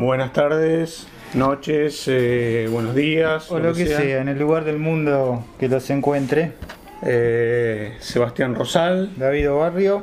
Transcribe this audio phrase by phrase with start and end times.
[0.00, 3.52] Buenas tardes, noches, eh, buenos días.
[3.52, 4.22] O lo que sea.
[4.22, 6.52] en el lugar del mundo que los encuentre.
[7.02, 9.10] Eh, Sebastián Rosal.
[9.18, 10.02] David Barrio.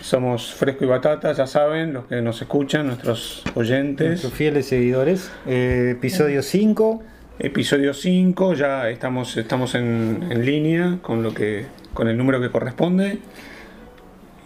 [0.00, 4.08] Somos Fresco y Batata, ya saben, los que nos escuchan, nuestros oyentes.
[4.08, 5.30] Nuestros fieles seguidores.
[5.46, 7.04] Eh, episodio 5.
[7.38, 12.50] Episodio 5, ya estamos, estamos en, en línea con, lo que, con el número que
[12.50, 13.20] corresponde.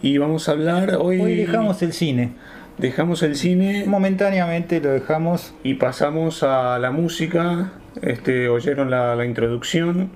[0.03, 1.19] Y vamos a hablar hoy.
[1.19, 2.33] Hoy dejamos el cine.
[2.83, 3.85] Dejamos el cine.
[3.87, 5.55] Momentáneamente lo dejamos.
[5.63, 7.73] Y pasamos a la música.
[8.03, 10.11] Este, oyeron la, la introducción.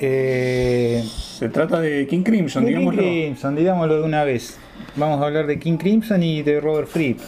[0.00, 3.02] Eh, Se trata de King Crimson, digámoslo.
[3.02, 4.58] King Crimson, digámoslo de una vez.
[4.96, 7.20] Vamos a hablar de King Crimson y de Robert Fripp.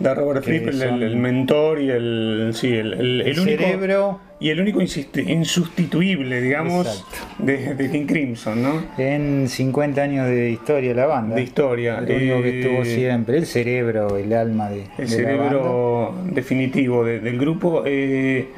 [0.00, 3.62] De Robert Fripp, el, mentor y el, sí, el, el- único.
[3.62, 7.04] cerebro Y el único insustituible, digamos,
[7.38, 8.82] de, de King Crimson, ¿no?
[8.96, 11.36] en 50 años de historia de la banda.
[11.36, 11.98] De historia.
[11.98, 13.36] El único que Eh, estuvo siempre.
[13.38, 15.48] El cerebro, el alma de, El de la banda.
[15.50, 17.82] cerebro definitivo de- del grupo.
[17.86, 18.48] eh,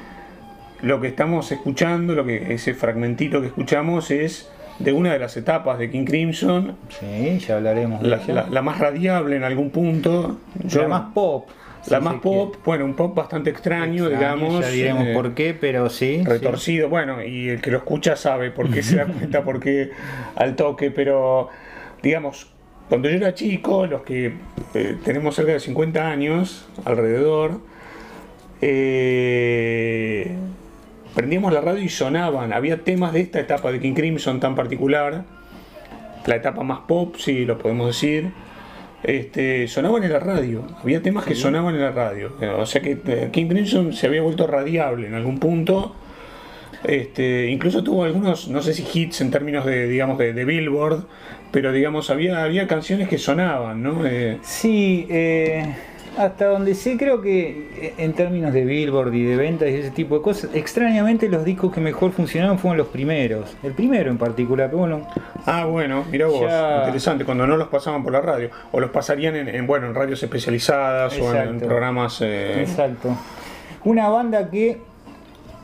[0.82, 5.36] lo que estamos escuchando, lo que ese fragmentito que escuchamos es de una de las
[5.36, 9.70] etapas de King Crimson, Sí, ya hablaremos de la, la- la más radiable en algún
[9.70, 10.38] punto.
[10.64, 11.48] Yo- la más pop.
[11.88, 14.60] la más pop, bueno, un pop bastante extraño, digamos.
[14.60, 16.18] Ya diremos eh, por qué, pero sí.
[16.18, 16.24] sí.
[16.24, 19.90] retorcido, bueno, y el que lo escucha sabe por qué se da cuenta, porque
[20.36, 21.48] al toque, pero
[22.02, 22.48] digamos,
[22.88, 24.32] cuando yo era chico, los que
[24.74, 27.60] eh, tenemos cerca de 50 años alrededor,
[28.60, 30.30] eh,
[31.14, 35.24] prendíamos la radio y sonaban, había temas de esta etapa de King Crimson tan particular,
[36.26, 38.30] la etapa más pop, si lo podemos decir.
[39.02, 42.96] Este, sonaban en la radio, había temas que sonaban en la radio, o sea que
[43.04, 45.96] eh, King Crimson se había vuelto radiable en algún punto,
[46.84, 51.04] este, incluso tuvo algunos, no sé si hits en términos de, digamos, de, de Billboard,
[51.50, 54.06] pero digamos, había, había canciones que sonaban, ¿no?
[54.06, 55.74] Eh, Sí, eh,
[56.16, 59.90] hasta donde sé, creo que eh, en términos de Billboard y de ventas y ese
[59.90, 63.56] tipo de cosas, extrañamente los discos que mejor funcionaron fueron los primeros.
[63.62, 65.06] El primero en particular, pero bueno,
[65.46, 66.82] ah, bueno, mira vos, Ya.
[66.84, 69.94] interesante, cuando no los pasaban por la radio, o los pasarían en, en, bueno, en
[69.94, 72.20] radios especializadas o en, programas...
[72.20, 73.16] eh, exacto.
[73.84, 74.80] Una banda que,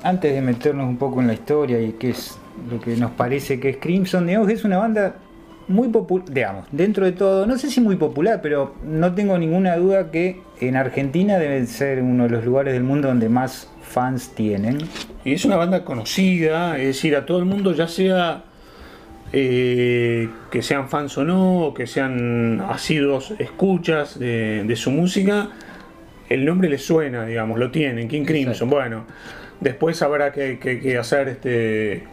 [0.03, 2.38] antes de meternos un poco en la historia y qué es
[2.70, 5.14] lo que nos parece que es Crimson, que es una banda
[5.69, 9.77] muy popular, digamos, dentro de todo, no sé si muy popular, pero no tengo ninguna
[9.77, 14.31] duda que en Argentina debe ser uno de los lugares del mundo donde más fans
[14.34, 14.79] tienen.
[15.25, 18.45] Y es una banda conocida, es decir, a todo el mundo, ya sea
[19.33, 25.50] eh, que sean fans o no, o que sean asiduos escuchas de, de su música,
[26.29, 28.53] el nombre les suena, digamos, lo tienen, King Crimson.
[28.53, 28.75] Exacto.
[28.75, 29.05] Bueno,
[29.61, 32.05] después habrá que, que- que hacer este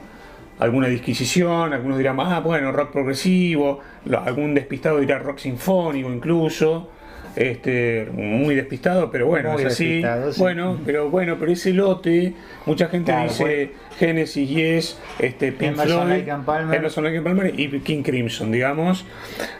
[0.59, 3.79] alguna disquisición, algunos dirán, ah, bueno, rock progresivo,
[4.25, 6.89] algún despistado dirá rock sinfónico incluso.
[7.35, 10.01] Este, muy despistado, pero bueno, Muy es así.
[10.01, 10.39] sí.
[10.39, 12.33] Bueno, pero bueno, pero ese lote,
[12.65, 16.75] mucha gente Claro, dice Genesis, Yes, este, Pink Emerson, Floyd, and Palmer.
[16.77, 19.05] Emerson, Palmer y King Crimson, digamos,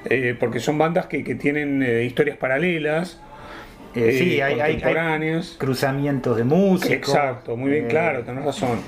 [0.05, 3.19] eh, porque son bandas que, que tienen eh, historias paralelas,
[3.93, 6.93] Eh, sí, eh, hay, hay- hay cruzamientos de música.
[6.93, 8.79] Exacto, muy bien, claro, tenés razón.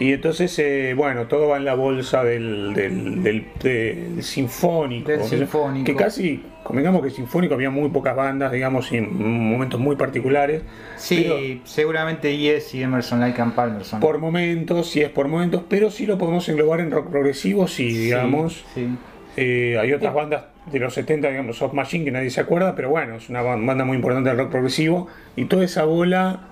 [0.00, 5.10] Y entonces, eh, bueno, todo va en la bolsa del, del, del- del sinfónico.
[5.10, 5.84] Del que- sinfónico.
[5.84, 10.62] Que casi, convengamos que sinfónico había muy pocas bandas, digamos, y en momentos muy particulares.
[10.96, 14.00] Sí, pero- seguramente Yes y Emerson, Lake and Palmer son.
[14.00, 17.90] por momentos, si es por momentos, pero sí lo podemos englobar en rock progresivo, sí,
[17.92, 18.64] Sí, digamos.
[18.74, 18.88] sí.
[19.36, 22.90] Eh, hay otras bandas de los 70, digamos, Soft Machine, que nadie se acuerda, pero
[22.90, 25.06] bueno, es una ban- banda muy importante del rock progresivo.
[25.36, 26.48] Y toda esa bola,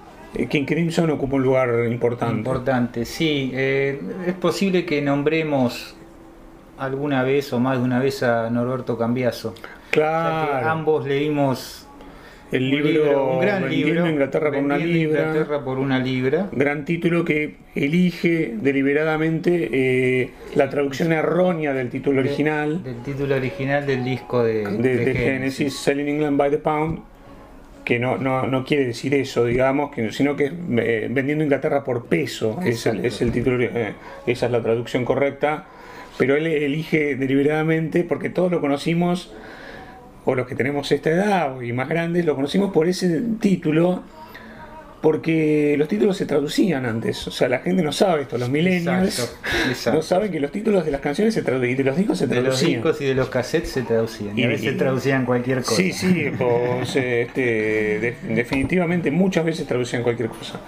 [0.49, 2.37] King Crimson ocupa un lugar importante.
[2.37, 3.51] Importante, sí.
[3.55, 5.97] eh, es posible que nombremos
[6.79, 9.55] alguna vez o más de una vez a Norberto Cambiaso.
[9.55, 11.87] Ya que claro, ambos leímos
[12.53, 14.09] el un libro, un gran libro.
[14.09, 15.21] Inglaterra por una libra.
[15.21, 16.49] Inglaterra por una libra.
[16.53, 22.83] Gran título que elige deliberadamente eh, la traducción errónea del título original.
[22.83, 27.01] Del título original del disco de, de, de Genesis, Selling England by the Pound,
[27.85, 31.85] que no, no, no quiere decir eso, digamos, que, sino que es eh, vendiendo Inglaterra
[31.85, 33.95] por peso, es el, es el título, eh,
[34.27, 35.67] esa es la traducción correcta,
[36.19, 39.33] pero él elige deliberadamente porque todos lo conocimos,
[40.25, 44.03] o los que tenemos esta edad y más grandes, lo conocimos por ese título.
[45.01, 49.19] Porque los títulos se traducían antes, o sea, la gente no sabe esto, los millennials
[49.19, 49.97] Exacto, exacto.
[49.99, 52.27] no saben que los títulos de las canciones se traducían, y de los discos se
[52.27, 52.73] De los traducían.
[52.83, 54.39] discos y de los cassettes se traducían.
[54.39, 55.77] Y, Y- a veces y- traducían cualquier cosa.
[55.77, 60.61] Sí, sí, pues, este, de- definitivamente muchas veces traducían cualquier cosa.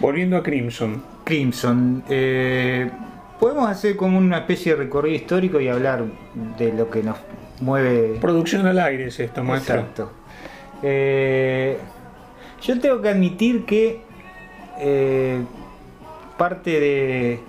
[0.00, 1.02] Volviendo a Crimson.
[1.22, 2.02] Crimson.
[2.08, 2.90] eh,
[3.38, 6.04] podemos hacer como una especie de recorrido histórico y hablar
[6.58, 7.18] de lo que nos
[7.60, 8.18] mueve.
[8.20, 9.76] Producción al aire es esto, maestro.
[9.76, 10.12] Exacto.
[10.82, 11.76] Eh,
[12.62, 14.02] Yo tengo que admitir que
[14.78, 15.42] eh,
[16.36, 17.40] parte de.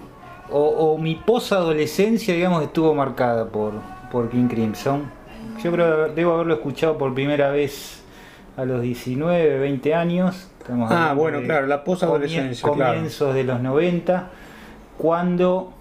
[0.49, 3.73] O, o mi posadolescencia, digamos, estuvo marcada por,
[4.11, 5.09] por King Crimson.
[5.63, 8.01] Yo creo que debo haberlo escuchado por primera vez
[8.57, 10.49] a los 19, 20 años.
[10.59, 12.93] Estamos Ah, bueno, claro, la posadolescencia, claro.
[12.95, 14.29] Comienzos de los 90,
[14.97, 15.73] cuando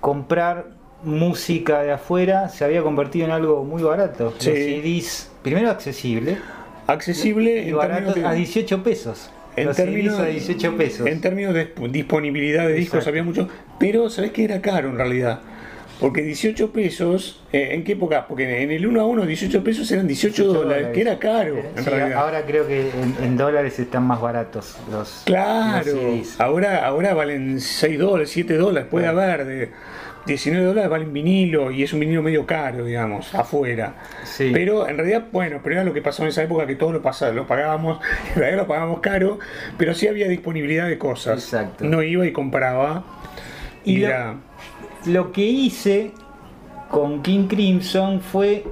[0.00, 0.66] comprar
[1.02, 4.34] música de afuera se había convertido en algo muy barato.
[4.38, 4.50] Sí.
[4.50, 6.38] Los CDs, primero accesible,
[6.88, 9.30] Accesible y barato de- a 18 pesos.
[9.56, 11.06] En términos, a 18 pesos.
[11.06, 13.10] En términos de disp- disponibilidad de discos Exacto.
[13.10, 13.48] había mucho,
[13.78, 15.40] pero sabes que era caro en realidad.
[16.00, 18.26] Porque 18 pesos, eh, ¿en qué época?
[18.28, 20.94] Porque en el 1 a 1 18 pesos eran 18, 18 dólares, dólares.
[20.94, 22.18] que era caro en Sí, realidad.
[22.22, 26.40] ahora creo que en, en dólares están más baratos los, Claro, los CDs.
[26.40, 29.20] ahora, ahora valen 6 dólares, 7 dólares, puede Claro.
[29.20, 29.68] haber de
[30.28, 33.94] 19 dólares valen vinilo y es un vinilo medio caro, digamos, afuera.
[34.24, 34.50] Sí.
[34.52, 37.02] Pero en realidad, bueno, pero era lo que pasó en esa época que todos lo,
[37.02, 37.98] pasa- lo pagábamos,
[38.34, 39.38] en realidad lo pagábamos caro,
[39.76, 41.42] pero sí había disponibilidad de cosas.
[41.42, 41.84] Exacto.
[41.84, 43.02] No iba y compraba.
[43.84, 44.34] Y, Y lo- era,
[45.06, 46.12] Lo que hice
[46.90, 48.64] con King Crimson fue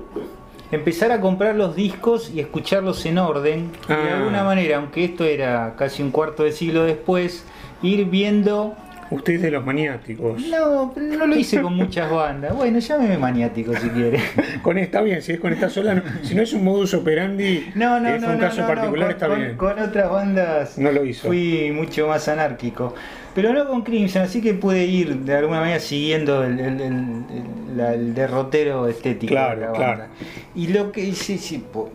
[0.73, 3.71] empezar a comprar los discos y escucharlos en orden.
[3.85, 4.19] Y de Ah.
[4.19, 7.45] alguna manera, aunque esto era casi un cuarto de siglo después,
[7.83, 8.75] ir viendo.
[9.11, 10.41] Usted es de los maniáticos.
[10.49, 12.55] No, no lo hice con muchas bandas.
[12.55, 14.21] Bueno, llámeme maniático si quiere.
[14.63, 16.03] Con esta bien, si es con esta sola, no.
[16.23, 19.11] si no es un modus operandi, No, no, es no, un no, caso particular, con,
[19.15, 19.57] está con- bien.
[19.57, 21.29] con otras bandas No lo hizo.
[21.29, 22.95] fui mucho más anárquico.
[23.35, 26.93] Pero no con Crimson, así que pude ir de alguna manera siguiendo el, el- el-
[26.93, 29.99] el- la- el derrotero estético Claro, de la claro.
[29.99, 30.09] banda.
[30.55, 31.91] Y lo que sí, sí, po-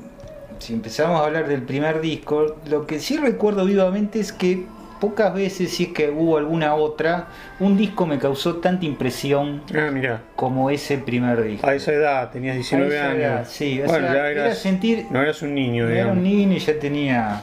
[0.60, 4.64] si empezamos a hablar del primer disco, lo que sí recuerdo vivamente es que
[5.02, 7.28] pocas veces, si es que hubo alguna otra,
[7.60, 11.68] un disco me causó tanta impresión Ah, como ese primer disco.
[11.68, 13.20] A esa edad, tenías 19 A esa años.
[13.24, 16.18] edad, sí, o bueno, sea, ya era sentir- no eras un niño, Era digamos.
[16.18, 17.42] un niño y ya tenía.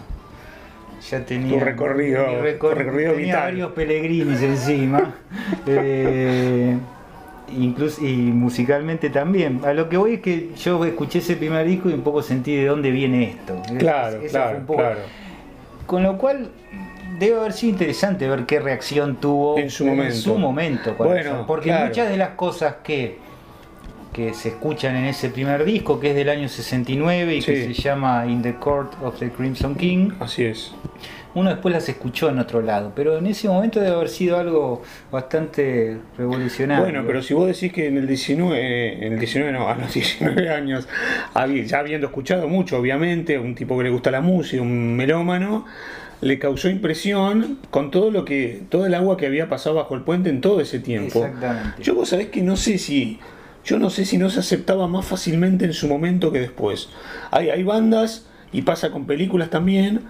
[1.11, 1.59] Ya tenía.
[1.59, 3.41] Tu recorrido- tu recorrido tenía vital.
[3.43, 5.15] varios peregrinis encima.
[5.67, 6.77] eh,
[7.57, 9.61] incluso, y musicalmente también.
[9.65, 12.55] A lo que voy es que yo escuché ese primer disco y un poco sentí
[12.57, 13.61] de dónde viene esto.
[13.79, 15.01] Claro, fue claro, un poco- claro.
[15.87, 16.51] Con lo cual.
[17.19, 20.15] Debe haber sido interesante ver qué reacción tuvo En su momento.
[20.15, 21.47] su momento, cuando Bueno, salió.
[21.47, 21.87] porque claro.
[21.87, 23.19] muchas de las cosas que,
[24.13, 27.75] que se escuchan en ese primer disco, que es del año 69 y que Sí.
[27.75, 30.73] se llama In the Court of the Crimson King, Así es.
[31.35, 34.83] uno después las escuchó en otro lado, pero en ese momento debe haber sido algo
[35.11, 36.85] bastante revolucionario.
[36.85, 39.93] Bueno, pero si vos decís que en el 19, en el 19 no, a los
[39.95, 40.89] 19 años,
[41.67, 45.67] ya habiendo escuchado mucho, obviamente, un tipo que le gusta la música, un melómano,
[46.21, 50.03] le causó impresión con todo lo que, todo el agua que había pasado bajo el
[50.03, 51.25] puente en todo ese tiempo.
[51.25, 51.83] Exactamente.
[51.83, 53.19] Yo vos sabés que no sé si,
[53.65, 56.89] yo no sé si no se aceptaba más fácilmente en su momento que después.
[57.31, 60.01] Hay, hay bandas, y pasa con películas también,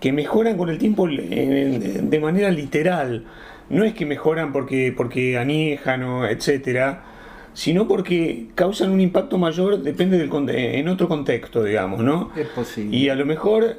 [0.00, 3.24] que mejoran con el tiempo eh, de manera literal.
[3.70, 7.04] No es que mejoran porque, porque aniejan o etcétera,
[7.54, 12.30] sino porque causan un impacto mayor, depende del en otro contexto, digamos, ¿no?
[12.36, 12.94] es posible.
[12.94, 13.78] Y a lo mejor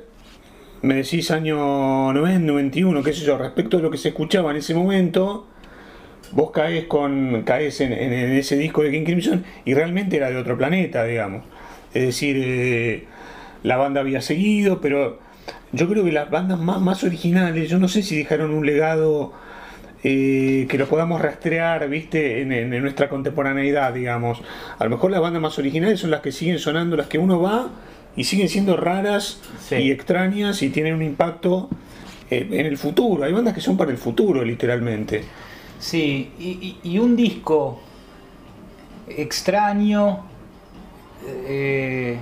[0.85, 4.57] me decís año 90, 91, qué sé yo, respecto a lo que se escuchaba en
[4.57, 5.47] ese momento,
[6.31, 10.37] vos caes con caes en, en- ese disco de King Crimson y realmente era de
[10.37, 11.43] otro planeta, digamos.
[11.93, 13.05] Es decir, eh,
[13.63, 15.19] la banda había seguido, pero
[15.71, 19.33] yo creo que las bandas más, más originales, yo no sé si dejaron un legado
[20.03, 24.41] eh, que lo podamos rastrear, viste, en- en nuestra contemporaneidad, digamos.
[24.77, 27.41] A lo mejor las bandas más originales son las que siguen sonando, las que uno
[27.41, 27.69] va
[28.15, 29.75] y siguen siendo raras Sí.
[29.75, 31.69] y extrañas y tienen un impacto
[32.31, 33.23] eh, en el futuro.
[33.23, 35.23] Hay bandas que son para el futuro, literalmente.
[35.79, 37.79] Sí, y, y- y un disco
[39.07, 40.19] extraño,
[41.47, 42.17] eh,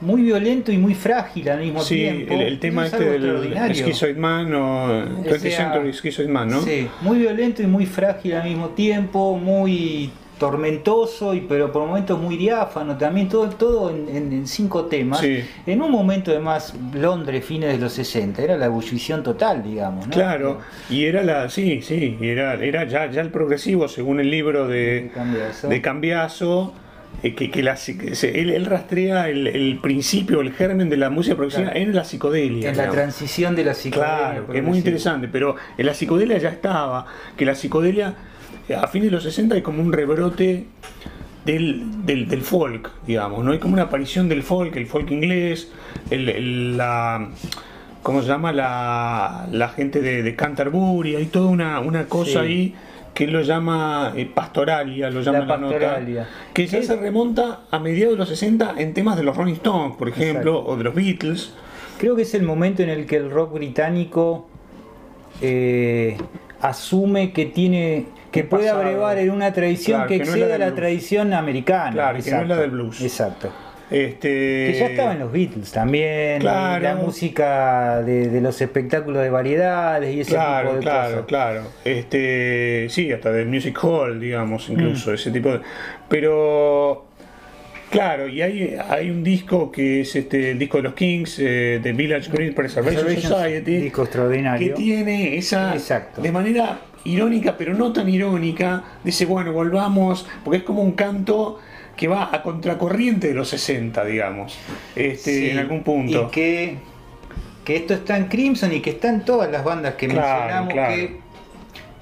[0.00, 2.32] muy violento y muy frágil al mismo Sí, tiempo.
[2.34, 3.74] el, el tema Es este del.
[3.74, 4.88] Schizoid Man o
[5.24, 6.62] 20th sea, Century Man, ¿no?
[6.62, 12.18] Sí, muy violento y muy frágil al mismo tiempo, muy tormentoso y pero por momentos
[12.18, 15.44] muy diáfano también todo todo en, en- en cinco temas Sí.
[15.66, 20.12] en un momento además Londres fines de los 60 era la ebullición total digamos ¿no?
[20.12, 24.66] Claro, y era la, sí, sí, era, era ya, ya el progresivo, según el libro
[24.66, 25.10] de,
[25.68, 26.72] De Cambiaso.
[27.22, 30.96] eh, que, que la que se- él, él rastrea el, el principio, el germen de
[30.96, 31.80] la música progresiva Claro.
[31.86, 32.70] en la psicodelia.
[32.70, 32.94] en la digamos.
[32.94, 37.04] transición de la psicodelia Claro, es muy interesante, pero en la psicodelia ya estaba,
[37.36, 38.14] que la psicodelia
[38.74, 40.66] a fines de los 60 hay como un rebrote
[41.44, 43.52] del, del, del folk, digamos, ¿no?
[43.52, 45.70] Hay como una aparición del folk, el folk inglés,
[46.10, 47.28] el, el- la...
[48.02, 48.50] ¿Cómo se llama?
[48.52, 52.38] La, la gente de, de Canterbury, hay toda una, una cosa Sí.
[52.38, 52.74] ahí
[53.12, 56.00] que lo llama eh, pastoralia, lo llama La nota,
[56.54, 59.54] que ya Es- se remonta a mediados de los 60 en temas de los Rolling
[59.54, 60.72] Stones, por ejemplo, Exacto.
[60.72, 61.52] o de los Beatles.
[61.98, 64.48] creo que es el momento en el que el rock británico
[65.42, 66.16] eh,
[66.60, 68.82] asume que tiene que puede pasado.
[68.82, 70.76] abrevar en una tradición Claro, que que no es la excede a del la blues.
[70.76, 71.92] tradición americana.
[71.92, 73.00] Claro, que no es la del blues.
[73.02, 73.52] Exacto.
[73.90, 76.80] Este, Que ya estaba en los Beatles también, Claro.
[76.80, 81.26] la música de, de los espectáculos de variedades y ese Claro, tipo de claro, cosas.
[81.26, 81.62] claro.
[81.84, 84.72] Este, sí, hasta del music hall, digamos, Mm.
[84.74, 85.60] incluso, ese tipo de.
[86.08, 87.06] Pero,
[87.90, 91.80] claro, y hay, hay un disco que es este, el disco de los Kings, eh,
[91.82, 94.74] de Village Green Preservation Preservation Society, disco que extraordinario.
[94.74, 95.72] tiene esa.
[95.72, 96.22] Exacto.
[96.22, 101.58] De manera irónica, pero no tan irónica, dice, bueno, volvamos, porque es como un canto
[101.96, 104.56] que va a contracorriente de los 60, digamos,
[104.96, 106.26] este, Sí, en algún punto.
[106.28, 106.76] Y que,
[107.64, 110.72] que esto está en Crimson y que está en todas las bandas que Claro, mencionamos,
[110.72, 110.94] claro.
[110.94, 111.20] que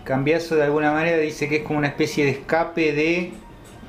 [0.05, 3.33] Cambiazo de alguna manera dice que es como una especie de escape de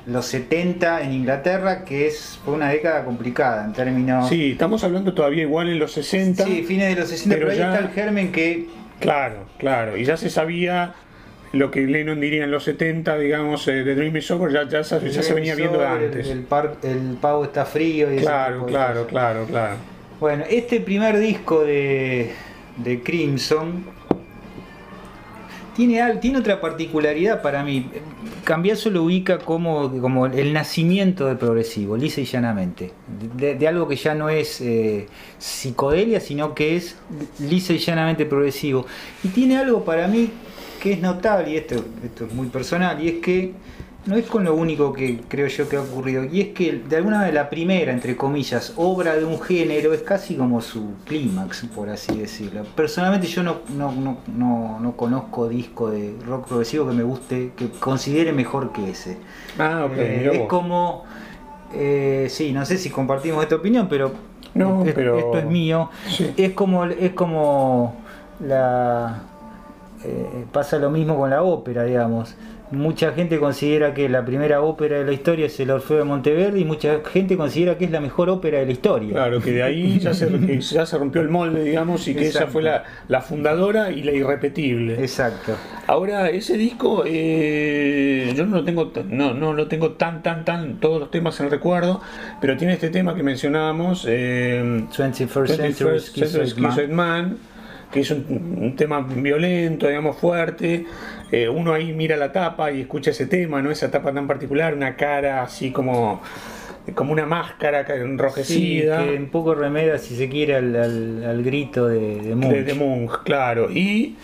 [0.06, 4.28] los 70 en Inglaterra, que es fue una década complicada en términos...
[4.28, 6.44] Sí, estamos hablando todavía igual en los 60.
[6.44, 8.66] Sí, fines de los 60, pero pero, ahí ya- está el germen que
[9.00, 9.96] Claro, claro.
[9.96, 10.94] Y ya se sabía
[11.52, 14.84] lo que Lennon diría en los 70, digamos, eh, de Dream is Over, ya, ya,
[14.84, 16.28] se- ya se venía viendo de el- antes.
[16.28, 19.74] El, par- el pavo está frío y claro, claro, claro, claro.
[20.20, 22.30] Bueno, este primer disco de,
[22.76, 23.84] de Crimson
[25.86, 27.90] tiene, tiene otra particularidad para mí.
[28.44, 32.92] Cambiazo lo ubica como, como el nacimiento del progresivo, lisa y llanamente.
[33.36, 35.06] De, de algo que ya no es eh,
[35.38, 36.96] psicodelia, sino que es
[37.38, 38.84] lisa y llanamente progresivo.
[39.24, 40.30] Y tiene algo para mí
[40.82, 43.52] que es notable, y esto, esto es muy personal, y es que
[44.10, 46.96] no es con lo único que creo yo que ha ocurrido, y es que de
[46.96, 51.66] alguna manera la primera, entre comillas, obra de un género es casi como su clímax,
[51.74, 52.64] por así decirlo.
[52.74, 57.52] Personalmente yo no, no, no, no, no conozco disco de rock progresivo que me guste,
[57.56, 59.16] que considere mejor que ese.
[59.58, 61.04] Ah, ok, Eh, es como,
[61.72, 64.12] eh, sí, no sé si compartimos esta opinión, pero,
[64.54, 65.88] No, es- pero- esto es mío.
[66.08, 66.34] Sí.
[66.36, 67.94] Es como, es como
[68.40, 69.22] la
[70.02, 72.34] eh, pasa lo mismo con la ópera, digamos.
[72.70, 76.60] Mucha gente considera que la primera ópera de la historia es el Orfeo de Monteverde
[76.60, 79.12] y mucha gente considera que es la mejor ópera de la historia.
[79.12, 82.20] Claro, que de ahí ya se, que ya se rompió el molde, digamos, y que
[82.20, 82.52] esa Exacto.
[82.52, 85.00] fue la, la fundadora y la irrepetible.
[85.00, 85.56] Exacto.
[85.88, 90.78] Ahora, ese disco, eh, yo no lo tengo, no, no lo tengo tan, tan, tan,
[90.78, 92.00] todos los temas en recuerdo,
[92.40, 97.38] pero tiene este tema que mencionábamos, eh, 21st Century 21st Schizoid Century Man.
[97.92, 98.24] Que es un,
[98.60, 100.86] un tema violento, digamos, fuerte.
[101.32, 103.70] Eh, uno ahí mira la tapa y escucha ese tema, ¿no?
[103.70, 106.22] Esa tapa tan particular, una cara así como,
[106.94, 109.04] como una máscara Sí, enrojecida.
[109.04, 112.52] que un poco remeda, si se quiere, al, al- al grito de, de Munch.
[112.52, 113.70] de, de Munch, claro.
[113.70, 114.16] Y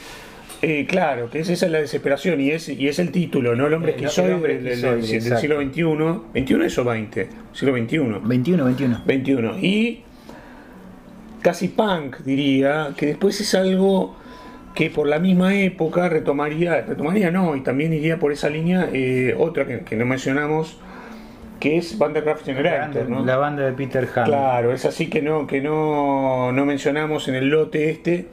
[0.62, 3.66] eh, claro, que es esa la desesperación y es, y es el título, ¿no?
[3.66, 5.82] El hombre el esquizoide hombre del, siglo XXI.
[5.82, 7.28] ¿21 es o 20?
[7.52, 7.98] Siglo XXI.
[8.24, 9.02] 21, 21.
[9.04, 9.58] 21.
[9.60, 10.02] Y
[11.46, 14.16] casi punk, diría, que después es algo
[14.74, 19.32] que por la misma época retomaría, retomaría no, y también iría por esa línea eh,
[19.38, 20.76] otra que, que no mencionamos,
[21.60, 23.24] que es Vandergraft La Generator, banda, ¿no?
[23.24, 24.24] la banda de Peter Ham.
[24.24, 28.26] Claro, es así que no, que no, no mencionamos en el lote este.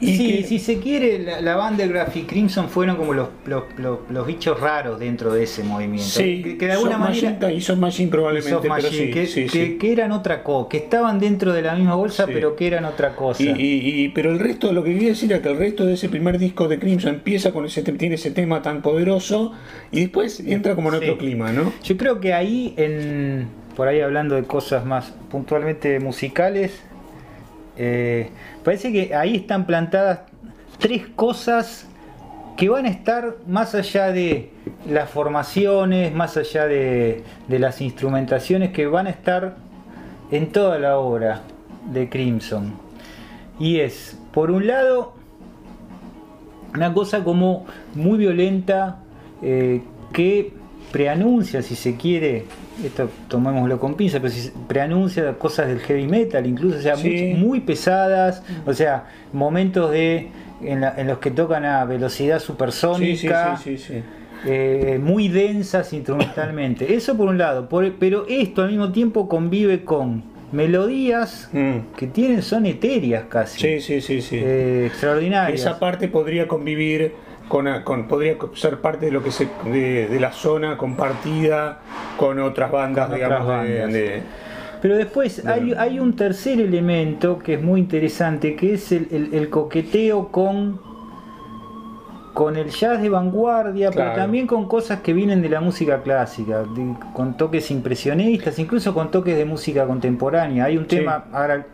[0.00, 3.28] Y sí, que- si se quiere, la, la banda de Graphic Crimson fueron como los,
[3.46, 6.04] los, los- los bichos raros dentro de ese movimiento.
[6.08, 7.30] Sí, que, que de alguna manera.
[7.32, 10.68] Machine y Soft Machine y probablemente, pero Machine, sí, que, sí, que- eran otra cosa,
[10.68, 13.42] que estaban dentro de la misma bolsa, pero que eran otra cosa.
[13.42, 15.94] Y, y- y- pero el resto, lo que quería decir es que el resto de
[15.94, 19.52] ese primer disco de Crimson empieza con ese, tiene ese tema tan poderoso
[19.90, 21.72] y después entra como en otro clima, ¿no?
[21.82, 26.82] Yo creo que ahí, en, por ahí hablando de cosas más puntualmente musicales,
[27.78, 28.30] eh,
[28.64, 30.20] parece que ahí están plantadas
[30.78, 31.86] tres cosas
[32.56, 34.50] que van a estar más allá de
[34.88, 39.56] las formaciones, más allá de, las instrumentaciones, que van a estar
[40.32, 41.42] en toda la obra
[41.92, 42.74] de Crimson.
[43.60, 45.14] Y es, por un lado,
[46.74, 48.98] una cosa como muy violenta
[49.40, 49.82] eh,
[50.12, 50.52] que
[50.90, 52.44] preanuncia, si se quiere,
[52.84, 57.08] esto tomémoslo con pinza, pero si preanuncia cosas del heavy metal, incluso, o sea, Sí.
[57.08, 60.28] muy, muy pesadas, o sea, momentos de
[60.62, 64.02] en, la- en los que tocan a velocidad supersónica, sí, sí, sí.
[64.46, 66.94] eh, muy densas instrumentalmente.
[66.94, 71.94] Eso por un lado, por- pero esto al mismo tiempo convive con melodías Mm.
[71.96, 73.58] que tienen, son etéreas casi.
[73.60, 74.38] Sí, sí, sí, sí.
[74.42, 75.60] Eh, extraordinarias.
[75.60, 77.12] Esa parte podría convivir
[77.48, 81.80] con, con- podría ser parte de lo que se de, de la zona compartida
[82.18, 83.92] con otras bandas, Con digamos, otras de- bandas.
[83.94, 84.22] de-
[84.82, 89.34] Pero después hay, hay un tercer elemento que es muy interesante, que es el, el-
[89.34, 90.80] el coqueteo con,
[92.34, 94.10] con el jazz de vanguardia, Claro.
[94.12, 98.94] pero también con cosas que vienen de la música clásica, de- con toques impresionistas, incluso
[98.94, 100.64] con toques de música contemporánea.
[100.66, 100.96] Hay un Sí.
[100.96, 101.66] tema, ahora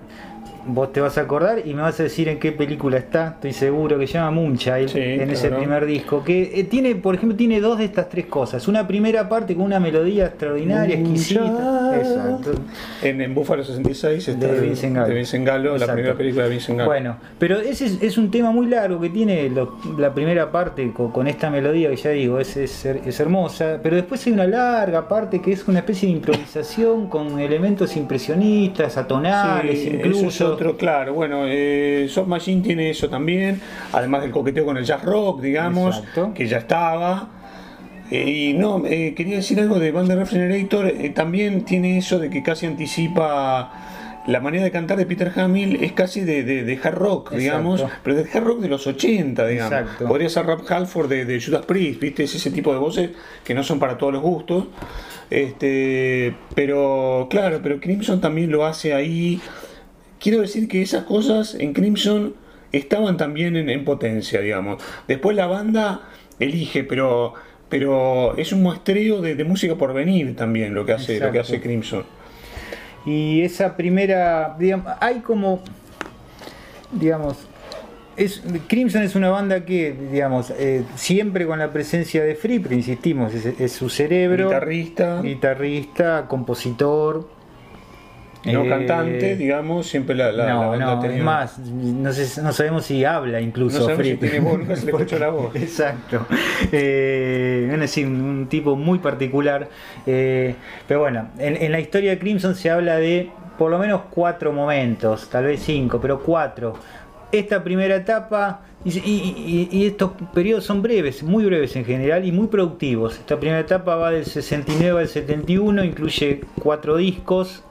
[0.67, 3.53] vos te vas a acordar y me vas a decir en qué película está, estoy
[3.53, 7.37] seguro, que se llama Moonchild, Sí, en ese primer disco, que eh, tiene, por ejemplo,
[7.37, 8.67] tiene dos de estas tres cosas.
[8.69, 11.93] Una primera parte con una melodía extraordinaria, exquisita.
[11.97, 12.53] Exacto.
[13.03, 15.09] En, en Buffalo 66 está De Vincent Gallo.
[15.09, 16.89] de Vincent Gallo, la primera película de Vincent Gallo.
[16.91, 20.93] Bueno, pero ese es, es un tema muy largo que tiene lo- la primera parte
[20.93, 24.33] con, con esta melodía que ya digo, es, es, her- es hermosa, pero después hay
[24.33, 30.54] una larga parte que es una especie de improvisación con elementos impresionistas, atonales, Sí, incluso.
[30.55, 31.15] Otro, claro.
[31.15, 33.61] Bueno, eh, Soft Machine tiene eso también,
[33.93, 36.33] además del coqueteo con el jazz rock, digamos, Exacto.
[36.35, 37.31] que ya estaba.
[38.11, 42.43] Eh, y no, eh, quería decir algo de Band Refrigerator, también tiene eso de que
[42.43, 43.73] casi anticipa
[44.27, 47.37] la manera de cantar de Peter Hamill es casi de, de- de hard rock, Exacto.
[47.39, 49.73] digamos, pero de hard rock de los 80, digamos.
[49.73, 50.07] Exacto.
[50.07, 52.25] Podría ser Rap Halford de, de Judas Priest, ¿viste?
[52.25, 53.11] Es ese tipo de voces
[53.45, 54.65] que no son para todos los gustos.
[55.29, 59.41] Este, pero claro, pero Crimson también lo hace ahí.
[60.25, 62.35] Quiero decir que esas cosas en Crimson
[62.73, 64.83] estaban también en, en potencia, digamos.
[65.07, 66.09] Después la banda
[66.41, 67.35] elige, pero
[67.69, 71.41] pero es un muestreo de, de música por venir también lo que hace lo que
[71.41, 72.05] hace Crimson.
[73.05, 75.63] Y esa primera, digamos, hay como,
[76.91, 77.37] digamos,
[78.17, 83.35] es, Crimson es una banda que, digamos, eh, siempre con la presencia de Fripp, insistimos,
[83.35, 87.29] es, es su cerebro, Guitarrista, guitarrista, compositor,
[88.53, 92.13] no eh, cantante, digamos, siempre la, la, la no, banda no, tenía- es más, no,
[92.13, 95.19] sé- no sabemos si habla incluso No sabemos si tiene voz, nunca se le escuchó
[95.19, 95.55] la voz.
[95.57, 96.27] Exacto.
[96.73, 99.69] Eh, es decir, un, tipo muy particular.
[100.07, 100.55] Eh,
[100.87, 104.53] pero bueno, en, en la historia de Crimson se habla de por lo menos cuatro
[104.53, 106.75] momentos, tal vez cinco, pero cuatro.
[107.33, 112.33] Esta primera etapa y- y- y estos periodos son breves, muy breves en general y
[112.33, 113.15] muy productivos.
[113.19, 117.65] Esta primera etapa va del 69 al 71, incluye cuatro discos.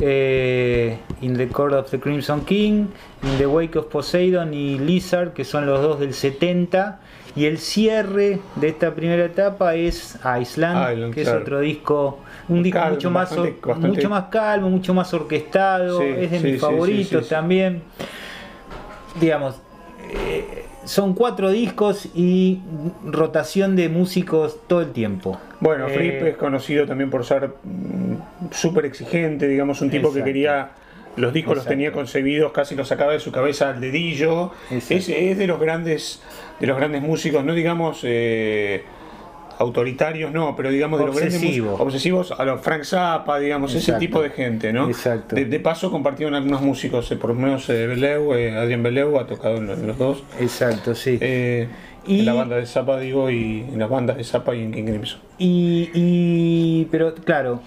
[0.00, 2.86] Eh, In the Court of the Crimson King,
[3.22, 7.00] In the Wake of Poseidon y Lizard, que son los dos del 70.
[7.36, 11.38] Y el cierre de esta primera etapa es Island, Island, que claro.
[11.38, 15.12] es otro disco, un disco mucho, más, bastante- or- bastante- mucho más calmo, mucho más
[15.14, 17.82] orquestado, Sí, es de sí, mis sí, favoritos también.
[19.20, 19.56] Digamos,
[20.12, 22.60] eh, son cuatro discos y
[23.04, 25.38] rotación de músicos todo el tiempo.
[25.60, 28.14] Bueno, Eh, Fripp es conocido también por ser mm,
[28.52, 30.70] súper exigente, digamos, un tipo que quería.
[31.16, 34.50] Los discos los tenía concebidos, casi los sacaba de su cabeza al dedillo.
[34.70, 36.20] Es, es de los grandes,
[36.58, 38.82] de los grandes músicos, no digamos eh,
[39.58, 41.74] autoritarios, no, pero digamos de los Obsesivo.
[41.78, 44.88] obsesivos a los Frank Zappa, digamos, ese tipo de gente, ¿no?
[44.88, 45.34] Exacto.
[45.36, 49.18] De, de paso compartieron algunos músicos, eh, por lo menos eh, Beleu, eh, Adrián Beleu
[49.18, 50.22] ha tocado en, los- en los dos.
[50.40, 51.18] Exacto, sí.
[51.20, 51.68] Eh,
[52.06, 54.72] Y- En la banda de Zappa, digo, y en las bandas de Zappa y en
[54.72, 55.20] King Crimson.
[55.38, 57.60] Y, y- pero claro,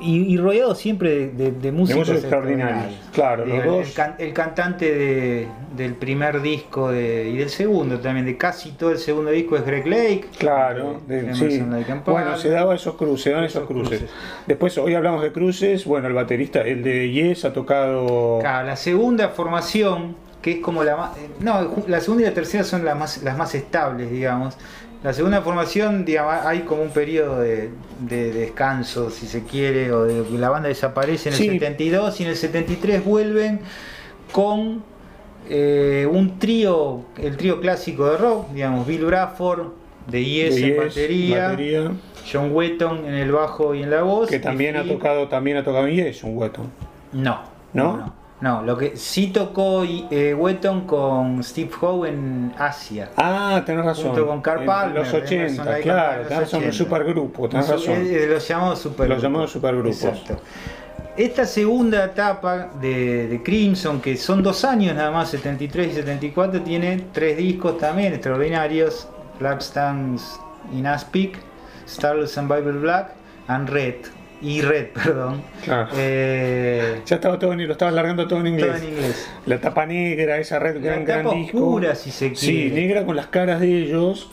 [0.00, 2.94] y, y rodeado siempre de, de- de músicos extraordinarios.
[3.12, 3.88] Claro, los el, dos.
[3.88, 8.90] el can- el cantante de- del primer disco y del segundo también, de casi todo
[8.90, 10.24] el segundo disco es Greg Lake.
[10.38, 11.62] Claro, de de- sí.
[12.06, 13.98] Bueno, se daba esos cruces, se daban esos Esos cruces.
[14.00, 14.16] cruces.
[14.46, 15.84] Después, hoy hablamos de cruces.
[15.84, 18.38] Bueno, el baterista, el de Yes, ha tocado.
[18.40, 21.16] Claro, la segunda formación, que es como la más.
[21.18, 24.56] eh, No, la segunda y la tercera son las más, las más estables, digamos.
[25.04, 30.04] La segunda formación, digamos, hay como un periodo de, de descanso, si se quiere, o
[30.04, 31.46] de que la banda desaparece en el Sí.
[31.50, 33.60] 72 y en el 73 vuelven
[34.32, 34.82] con
[35.48, 39.68] eh, un trío, el trío clásico de rock, digamos, Bill Bradford,
[40.08, 41.92] de Yes de en Yes, batería, batería,
[42.30, 44.28] John Wetton en el bajo y en la voz.
[44.28, 46.66] que también ha tocado, también ha tocado en Yes, un Wetton.
[47.12, 47.56] no.
[47.74, 47.98] ¿No?
[47.98, 53.10] No, no, lo que sí tocó eh, Wetton con Steve Howe en Asia.
[53.16, 54.06] Ah, tenés razón.
[54.06, 56.84] Junto con Carl En Palmer, los Emerson, 80, Lake and claro, tenés razón, un 80.
[56.84, 57.94] supergrupo, tenés razón.
[57.96, 59.08] eh, los llamados supergrupos.
[59.08, 60.04] Los llamados supergrupos.
[60.04, 60.40] Exacto.
[61.16, 66.62] Esta segunda etapa de, de Crimson, que son dos años nada más, 73 y 74,
[66.62, 69.08] tiene tres discos también extraordinarios:
[69.40, 70.38] Black Stands
[70.72, 71.36] in Aspic,
[71.88, 73.10] Starless and Bible Black,
[73.48, 73.96] and Red.
[74.40, 75.42] Y Red, perdón.
[75.64, 75.88] Claro.
[75.96, 78.66] Eh, Ya estaba todo en, lo estabas largando todo en inglés.
[78.68, 79.28] todo en inglés.
[79.46, 81.58] La tapa negra, esa red, La gran, gran tapa disco.
[81.58, 82.74] oscura, si se Sí, quiere.
[82.74, 84.30] negra con las caras de ellos.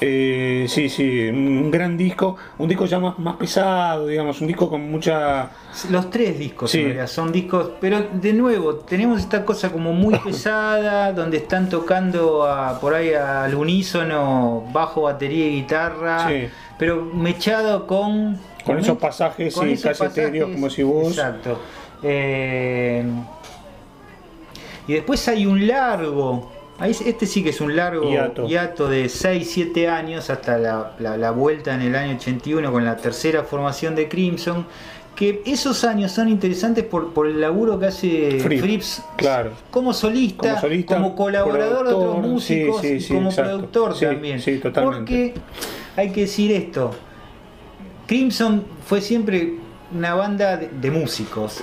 [0.00, 2.36] Eh, sí, sí, un gran disco.
[2.58, 5.50] Un disco ya más, más pesado, digamos, un disco con mucha.
[5.90, 6.78] Los tres discos Sí.
[6.78, 11.68] en realidad, son discos, pero de nuevo, tenemos esta cosa como muy pesada, donde están
[11.68, 16.48] tocando a- por ahí al unísono, bajo, batería y guitarra, Sí.
[16.78, 18.38] Pero mechado con...
[18.64, 21.58] Con esos pasajes, sí, casi etéreos, como si vos- Exacto.
[22.02, 23.02] Eh,
[24.86, 26.50] y después hay un largo,
[26.82, 28.46] este sí que es un largo Hiato.
[28.46, 32.96] hiato de 6-7 años hasta la, la- la vuelta en el año 81 con la
[32.96, 34.66] tercera formación de Crimson,
[35.14, 39.50] que esos años son interesantes por, por el laburo que hace Fripp, Frips claro.
[39.70, 43.50] como solista, Como solista, como colaborador de otros músicos sí, sí, y sí, como exacto.
[43.50, 44.40] productor también.
[44.40, 44.98] sí, totalmente.
[44.98, 45.34] Porque
[45.98, 46.92] hay que decir esto,
[48.06, 49.54] Crimson fue siempre
[49.94, 51.62] una banda de, de músicos.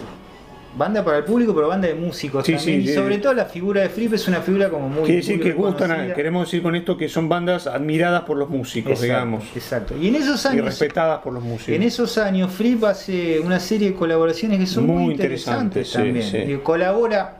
[0.77, 2.81] Banda para el público, pero banda de músicos Sí, también.
[2.81, 2.95] sí, y sí.
[2.95, 5.03] sobre todo la figura de Fripp es una figura como muy.
[5.03, 8.49] Quiere decir que gustan, a- queremos decir con esto que son bandas admiradas por los
[8.49, 9.95] músicos, Exacto, digamos, Exacto.
[9.97, 10.65] Y en esos y años.
[10.65, 11.73] respetadas por los músicos.
[11.75, 16.51] En esos años, Fripp hace una serie de colaboraciones que son muy, Muy interesantes también.
[16.51, 17.37] Y colabora,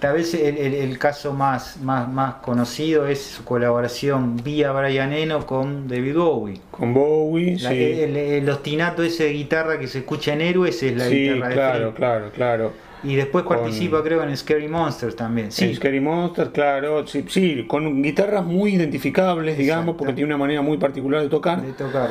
[0.00, 5.12] tal vez el, el- el caso más, más, más conocido es su colaboración vía Brian
[5.12, 6.60] Eno con David Bowie.
[6.70, 7.76] Con Bowie, La- sí.
[8.00, 11.48] el, el ostinato ese de guitarra que se escucha en Héroes es la sí, guitarra
[11.48, 11.96] de claro, Fripp.
[11.96, 12.72] claro, claro.
[13.04, 15.52] Y después Con- participa, creo, en Scary Monsters también.
[15.52, 20.36] Sí, En Scary Monster, claro, sí, sí, con guitarras muy identificables, digamos, porque tiene una
[20.38, 21.62] manera muy particular de tocar.
[21.62, 22.10] de tocar.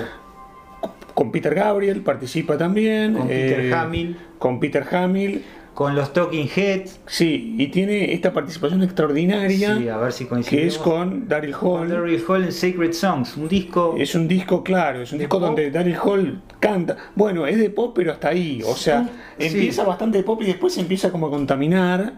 [1.13, 3.15] Con Peter Gabriel participa también.
[3.15, 4.17] Con Peter eh, Hamill.
[4.37, 5.43] Con Peter Hamill.
[5.77, 7.01] Con los Talking Heads.
[7.05, 10.73] Sí, y tiene esta participación extraordinaria Sí, a ver si que coincidimos.
[10.73, 11.89] es con Daryl Con Hall.
[11.89, 15.37] Daryl Hall en Sacred Songs, un disco Es un disco, claro, es un ¿De disco
[15.37, 15.45] pop?
[15.49, 16.97] donde Daryl Hall canta.
[17.13, 18.59] Bueno, es de pop, pero hasta ahí.
[18.65, 19.45] O sea, Sí.
[19.49, 22.11] empieza bastante de pop y después se empieza como a contaminar.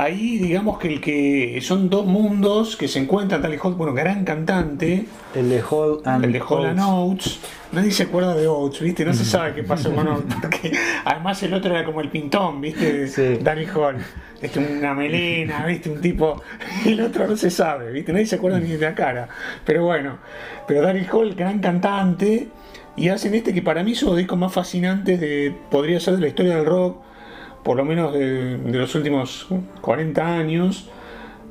[0.00, 3.42] Ahí, digamos que el que son dos mundos que se encuentran.
[3.42, 5.04] Daryl Hall, bueno, gran cantante.
[5.34, 7.38] El de Hall and El de Hall and Oates.
[7.72, 9.04] Nadie se acuerda de Oates, ¿viste?
[9.04, 10.36] No se sabe qué pasó con Oates.
[10.40, 10.72] Porque
[11.04, 13.08] además el otro era como el pintón, ¿viste?
[13.08, 13.42] Sí.
[13.42, 13.96] Daryl Hall.
[14.40, 15.90] Este, una melena, ¿viste?
[15.90, 16.42] Un tipo.
[16.86, 18.10] El otro no se sabe, ¿viste?
[18.10, 19.28] Nadie se acuerda ni de la cara.
[19.66, 20.16] Pero bueno.
[20.66, 22.48] Pero Daryl Hall, gran cantante.
[22.96, 25.54] Y hacen este que para mí es uno de los discos más fascinantes de.
[25.70, 27.09] Podría ser de la historia del rock.
[27.64, 29.46] Por lo menos de, de los últimos
[29.80, 30.88] 40 años.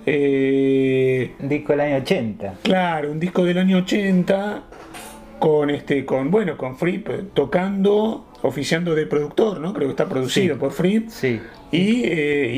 [0.05, 2.53] Eh, Un disco del año 80.
[2.63, 4.63] Claro, un disco del año 80
[5.39, 9.73] con este con bueno, con Fripp tocando, oficiando de productor, ¿no?
[9.73, 10.59] Creo que está producido Sí.
[10.59, 11.39] por Fripp Sí.
[11.71, 12.51] y, eh,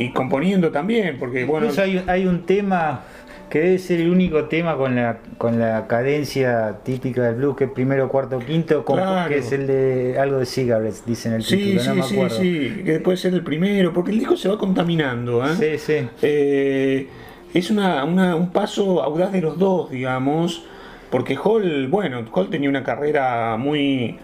[0.00, 3.02] y, y componiendo también, porque bueno, hay, hay un tema
[3.48, 7.64] que debe ser el único tema con la, con la cadencia típica del blues, que
[7.64, 9.28] es primero, cuarto, quinto, con- Claro.
[9.28, 12.02] que es el de algo de cigarettes, dice en el sí, título, sí, no me
[12.02, 12.36] sí, acuerdo.
[12.36, 15.54] sí, que puede ser el primero, porque el disco se va contaminando, ¿eh?
[15.58, 16.08] sí, sí.
[16.22, 17.08] Eh,
[17.54, 20.64] es una, una- un paso audaz de los dos, digamos,
[21.10, 24.18] porque Hall, bueno, Hall tenía una carrera muy,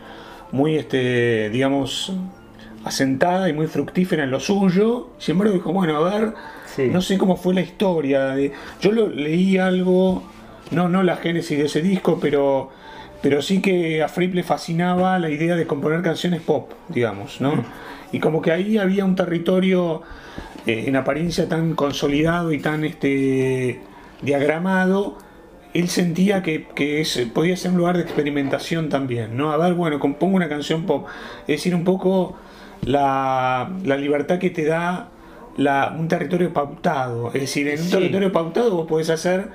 [0.53, 2.13] muy, este, digamos,
[2.85, 5.09] asentada y muy fructífera en lo suyo.
[5.19, 6.35] Sin embargo, dijo, bueno, a ver,
[6.75, 6.89] Sí.
[6.91, 8.35] no sé cómo fue la historia.
[8.81, 10.23] yo lo, leí algo,
[10.71, 12.71] no, no la génesis de ese disco, pero,
[13.23, 17.65] pero sí que a Fripp le fascinaba la idea de componer canciones pop, digamos, ¿no?
[18.13, 20.03] Y como que ahí había un territorio
[20.67, 23.81] eh, en apariencia tan consolidado y tan este
[24.23, 25.19] diagramado,
[25.75, 29.51] él sentía que, que es- podía ser un lugar de experimentación también, ¿no?
[29.53, 31.07] A ver, bueno, compongo una canción pop.
[31.43, 32.37] Es decir, un poco
[32.83, 35.09] la, la libertad que te da
[35.57, 37.29] la, un territorio pautado.
[37.29, 37.91] Es decir, en un Sí.
[37.93, 39.49] territorio pautado vos podés hacer,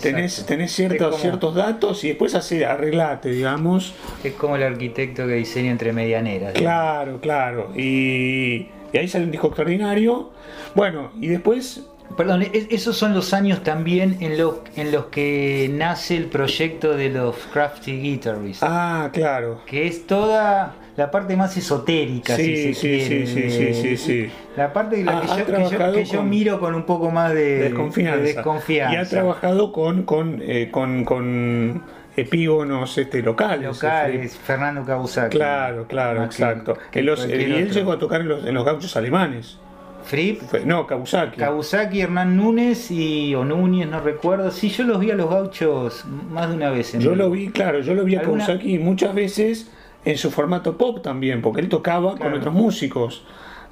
[0.00, 0.48] tenés, Exacto.
[0.48, 3.94] tenés ciertos, como- ciertos datos y después hacer, arreglate, digamos.
[4.24, 6.54] Es como el arquitecto que diseña entre medianeras.
[6.54, 7.72] Claro, claro.
[7.76, 10.30] Y, y ahí sale un disco extraordinario.
[10.74, 11.82] Bueno, y después
[12.16, 16.94] Perdón, es- esos son los años también en, lo- en los que nace el proyecto
[16.94, 19.62] de los Crafty Guitarists, Ah, claro.
[19.64, 23.74] que es toda la parte más esotérica, Sí, si se sí, quiere, sí, sí, sí,
[23.74, 24.30] sí, sí.
[24.56, 26.82] La parte de la Ha- que, yo, que yo- que yo con- miro con un
[26.84, 28.16] poco más de, desconfianza.
[28.18, 28.94] de desconfianza.
[28.94, 31.82] Y ha trabajado con, con, eh, con, con
[32.16, 33.64] epígonos este, locales.
[33.82, 35.36] locales, Fernando Kabusaki.
[35.38, 36.76] Claro, claro, Más exacto.
[36.90, 37.74] que los- cualquier y él otro.
[37.74, 39.58] llegó a tocar en los, en los gauchos alemanes.
[40.04, 41.36] Fripp, no, Kawasaki.
[41.38, 44.50] Kabusaki, Hernán Núñez y o Núñez, no recuerdo.
[44.50, 46.92] Sí, yo los vi a los gauchos más de una vez.
[46.94, 49.70] En Yo lo vi, claro, yo lo vi a ¿Alguna- Kawasaki muchas veces
[50.04, 53.24] en su formato pop también, porque él tocaba con otros músicos.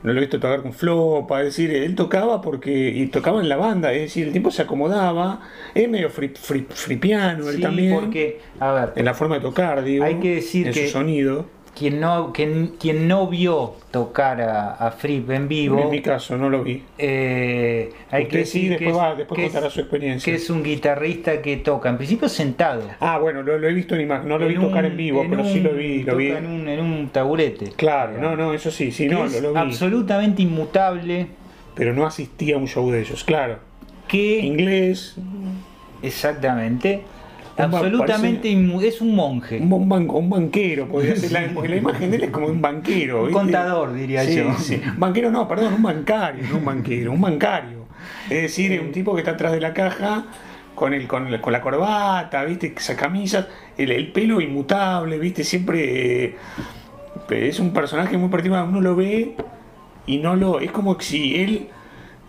[0.03, 3.51] No lo he visto tocar con Flopa, es decir, él tocaba porque y tocaba en
[3.51, 5.41] la banda, es decir, el tiempo se acomodaba,
[5.75, 9.43] es medio fri- fri- fripiano él Sí, también, porque, a ver, en la forma de
[9.43, 11.47] tocar, digo, Hay que decir en que- su sonido.
[11.79, 16.37] Quien no, quien, quien no vio tocar a, a Fripp en vivo, En mi caso,
[16.37, 16.83] no lo vi.
[16.99, 19.81] eh, hay Usted que sí, decir después que, va- es, después que es- contará su
[19.81, 20.31] experiencia.
[20.33, 22.83] que es un guitarrista que toca, en principio sentado.
[23.01, 24.97] Ah, bueno, lo, lo he visto en imagen, no lo vi En tocar un- en
[24.97, 26.29] vivo, pero un- sí lo vi, lo toca vi.
[26.31, 27.71] En un, en un taburete.
[27.77, 29.59] Claro, no, no, eso sí, sí, no, lo, lo vi.
[29.59, 31.29] absolutamente inmutable.
[31.75, 33.59] Pero no asistí a un show de ellos, claro.
[34.09, 35.17] Que Inglés,
[36.03, 37.03] exactamente,
[37.65, 39.59] absolutamente parece- es un monje.
[39.61, 42.61] un, ban- un banquero, podría ser, la, porque la imagen de él es como un
[42.61, 43.21] banquero.
[43.21, 43.41] Un ¿viste?
[43.43, 44.55] contador, diría Sí, yo.
[44.59, 44.81] sí.
[44.97, 47.87] Banquero no, perdón, un bancario, no un banquero, un bancario.
[48.29, 50.27] Es decir, un tipo que está atrás de la caja
[50.75, 52.73] con, el, con, con la corbata, ¿viste?
[52.77, 55.45] Esa camisa, el, el pelo inmutable, ¿viste?
[55.45, 56.35] Siempre eh,
[57.31, 59.35] es un personaje muy particular, uno lo ve
[60.07, 60.61] y no lo...
[60.61, 61.69] Es como si él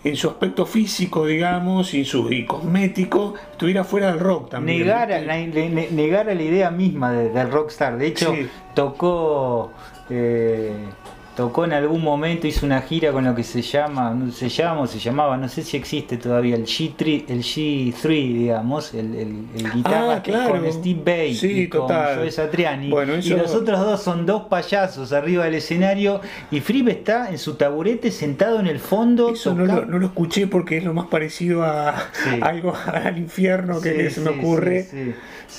[0.04, 4.80] en su aspecto físico, digamos, y su y cosmético, estuviera fuera del rock también.
[4.80, 5.28] Negara, ¿viste?
[5.28, 7.98] la, le- ne- negara la idea misma de- del rockstar.
[7.98, 8.48] De hecho, Sí.
[8.74, 9.72] tocó.
[10.10, 10.74] eh,
[11.36, 14.82] tocó en algún momento, hizo una gira con lo que se llama, no se llama
[14.82, 19.46] o se llamaba, no sé si existe todavía, el G3, el G3 digamos, el, el,
[19.56, 20.52] el guitarra Ah, claro.
[20.62, 21.88] con Steve Bay Sí, y con.
[21.88, 22.90] Joe Satriani.
[22.90, 27.38] Bueno, Y los otros dos son dos payasos arriba del escenario y Fripp está en
[27.38, 29.30] su taburete sentado en el fondo.
[29.34, 32.40] Eso no lo, no lo escuché porque es lo más parecido a, Sí.
[32.42, 34.86] a algo al infierno que, Sí, se me ocurre.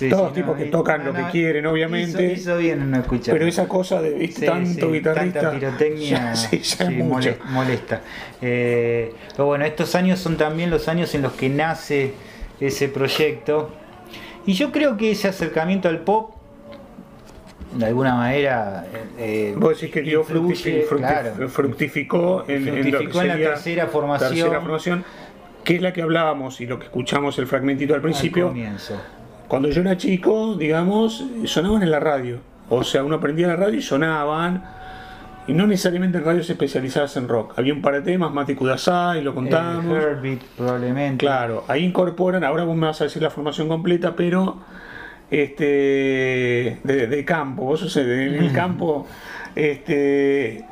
[0.09, 2.33] Todos sí, tipos que tocan lo que quieren, obviamente.
[2.33, 3.35] Hizo, hizo bien en no escuchar.
[3.35, 5.41] Pero esa cosa de tanto guitarrista.
[5.51, 8.01] Tanta pirotecnia ya, sí, ya sí, mole- molesta.
[8.41, 12.15] Eh, pero bueno, estos años son también los años en los que nace
[12.61, 13.71] ese proyecto.
[14.47, 16.35] Y yo creo que ese acercamiento al pop,
[17.75, 18.85] de alguna manera.
[19.19, 21.49] eh, Vos decís que dio influye, fructifi- fructi- claro.
[21.49, 24.31] fructificó en, en Fructificó en la sería tercera formación.
[24.35, 25.05] tercera formación,
[25.65, 28.49] que es la que hablábamos y lo que escuchamos el fragmentito al al principio.
[28.49, 29.01] comienzo.
[29.49, 32.39] Cuando yo era chico, digamos, sonaban en la radio.
[32.69, 34.65] O sea, uno prendía la radio y sonaban.
[35.49, 37.55] Y no necesariamente en radios especializadas en rock.
[37.59, 39.97] Había un par de temas, Mati Kudasai, lo contamos.
[39.97, 41.25] El Heartbeat, probablemente.
[41.27, 44.59] Claro, ahí incorporan, ahora vos me vas a decir la formación completa, pero
[45.31, 49.07] este de, de campo, vos sos de- en el campo,
[49.57, 50.65] este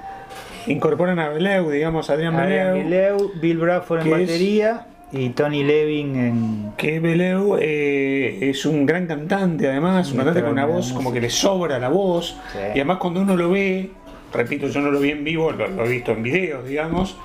[0.67, 6.17] incorporan a Beleu, digamos, Adrián Beleu, Bileu, Bill Bradford en es- batería y Tony Levin
[6.17, 6.73] en.
[6.77, 11.21] que Beleu eh, es un gran cantante además, un cantante con una voz como que
[11.21, 12.59] le sobra la voz, Sí.
[12.59, 13.91] y además cuando uno lo ve,
[14.33, 17.17] repito, yo no lo vi en vivo, lo, lo he visto en videos, digamos,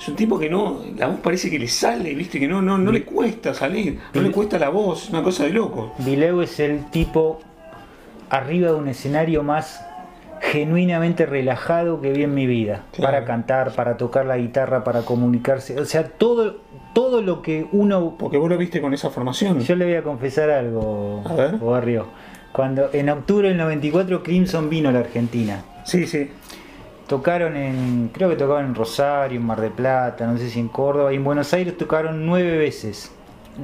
[0.00, 2.78] es un tipo que no, la voz parece que le sale, viste, que no, no,
[2.78, 5.94] no le cuesta salir, no le cuesta la voz, es una cosa de loco.
[5.98, 7.40] Bileu es el tipo
[8.30, 9.84] arriba de un escenario más
[10.40, 12.84] genuinamente relajado que vi en mi vida.
[12.92, 13.12] Claro.
[13.12, 15.78] Para cantar, para tocar la guitarra, para comunicarse.
[15.78, 16.60] O sea, todo,
[16.94, 18.16] todo lo que uno.
[18.18, 19.60] Porque vos lo viste con esa formación.
[19.60, 21.56] Yo le voy a confesar algo, A ver.
[21.56, 22.06] Barrio.
[22.52, 25.62] Cuando en octubre del 94 Crimson vino a la Argentina.
[25.84, 26.30] Sí, sí.
[27.10, 30.68] Tocaron en, creo que tocaban en Rosario, en Mar del Plata, no sé si en
[30.68, 33.10] Córdoba, y en Buenos Aires tocaron nueve veces,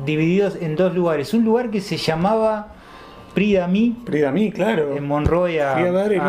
[0.04, 1.32] divididos en dos lugares.
[1.32, 2.74] Un lugar que se llamaba
[3.34, 4.96] Pridamí, Prida a mí, claro.
[4.96, 5.76] en Monroy, a,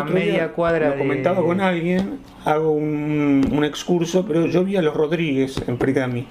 [0.07, 0.99] media cuadra lo de...
[0.99, 6.27] comentaba con alguien, hago un, un excurso, pero yo vi a los Rodríguez en Pridami.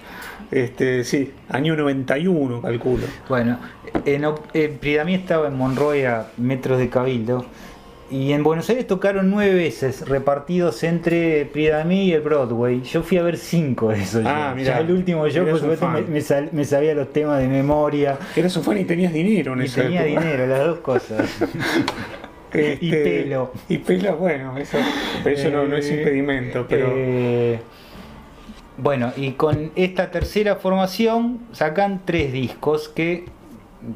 [0.53, 3.07] Este, sí, año 91, calculo.
[3.29, 3.59] Bueno,
[4.05, 7.45] en, en Pridamí estaba en Monroy a metros de Cabildo.
[8.11, 12.81] Y en Buenos Aires tocaron nueve veces, repartidos entre Pridamí y el Broadway.
[12.83, 14.23] Yo fui a ver cinco de esos.
[14.25, 14.57] Ah, shows.
[14.57, 18.17] mirá, ya el último yo, por supuesto, me, sal- me sabía los temas de memoria.
[18.37, 20.21] Eras un fan y tenías dinero en Y esa tenía época.
[20.23, 21.29] dinero, las dos cosas.
[22.53, 23.53] Este, y pelo.
[23.69, 24.79] Y pelo, bueno, eso,
[25.27, 26.87] eso no, no es Eh, impedimento, pero.
[26.91, 27.59] eh,
[28.79, 33.25] bueno, y con esta tercera formación sacan tres discos que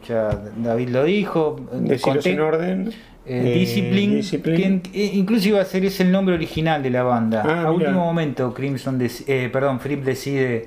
[0.07, 1.57] ya David lo dijo.
[1.73, 2.93] deciros en orden.
[3.27, 4.81] Eh, Eh, Discipline, Discipline.
[4.83, 7.43] que eh, incluso iba a ser ese el nombre original de la banda.
[7.47, 10.67] Ah, a último momento, Crimson, eh, perdón, Fripp decide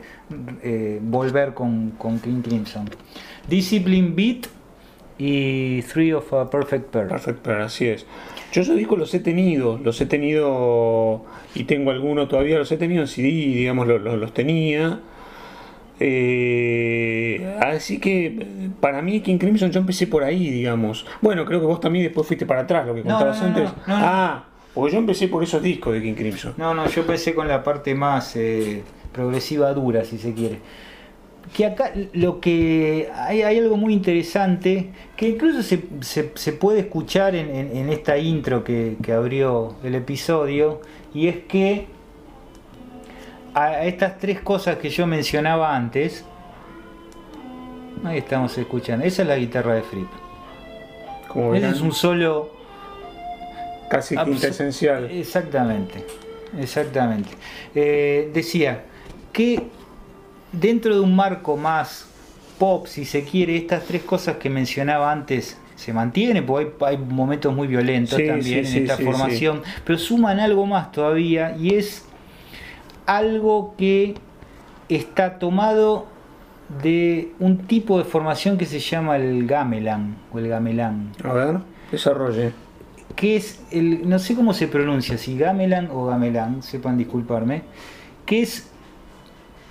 [0.62, 2.90] eh, volver con, con King Crimson.
[3.50, 4.48] Discipline Beat
[5.18, 7.08] y Three of a Perfect Pair.
[7.08, 8.06] Perfect Pair, así es.
[8.52, 12.78] Yo esos discos los he tenido, los he tenido y tengo alguno todavía, los he
[12.78, 15.00] tenido en CD, digamos, los, los- los tenía.
[16.00, 18.46] Eh, así que
[18.80, 21.06] para mí King Crimson yo empecé por ahí, digamos.
[21.22, 23.64] Bueno, creo que vos también después fuiste para atrás, lo que contabas no, no, antes.
[23.88, 24.06] no, no.
[24.06, 26.54] Ah, porque yo empecé por esos discos de King Crimson.
[26.58, 30.58] No, no, yo empecé con la parte más eh, progresiva dura, si se quiere.
[31.56, 36.80] Que acá lo que hay, hay algo muy interesante que incluso se, se- se puede
[36.80, 40.82] escuchar en, en- en esta intro que, que abrió el episodio,
[41.14, 41.86] y es que
[43.54, 46.26] a estas tres cosas que yo mencionaba antes,
[48.04, 50.10] ahí estamos escuchando, esa es la guitarra de Fripp.
[51.28, 52.52] Como es un solo
[53.90, 55.10] casi Absu- quinta esencial.
[55.12, 56.06] Exactamente,
[56.60, 57.30] exactamente.
[57.74, 58.84] Eh, decía
[59.32, 59.64] que
[60.52, 62.08] dentro de un marco más
[62.60, 66.98] pop, si se quiere, estas tres cosas que mencionaba antes se mantienen, porque hay, hay
[66.98, 71.56] momentos muy violentos Sí, también sí, en sí, esta formación, pero suman algo más todavía
[71.58, 72.06] y es
[73.06, 74.16] algo que
[74.90, 76.06] está tomado
[76.82, 81.58] de un tipo de formación que se llama el gamelan o el gamelán A ver,
[81.92, 82.52] desarrolle.
[83.16, 87.64] que es el, no sé cómo se pronuncia, si gamelan o gamelán, sepan disculparme,
[88.26, 88.70] que es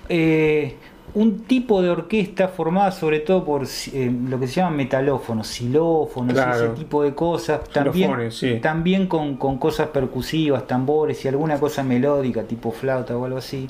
[0.09, 0.77] eh,
[1.15, 6.37] un tipo de orquesta formada sobre todo por eh, lo que se llama metalófonos, xilófonos,
[6.39, 12.73] ese tipo de cosas, también, también con, cosas percusivas, tambores y alguna cosa melódica tipo
[12.73, 13.69] flauta o algo así,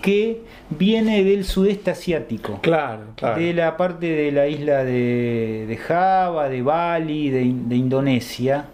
[0.00, 3.02] que viene del sudeste asiático, claro,
[3.36, 8.64] de la parte de la isla de, Java, de Bali, de, de Indonesia,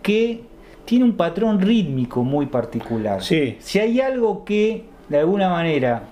[0.00, 0.42] que
[0.84, 3.22] tiene un patrón rítmico muy particular.
[3.22, 3.56] Sí.
[3.58, 6.04] Si hay algo que de alguna manera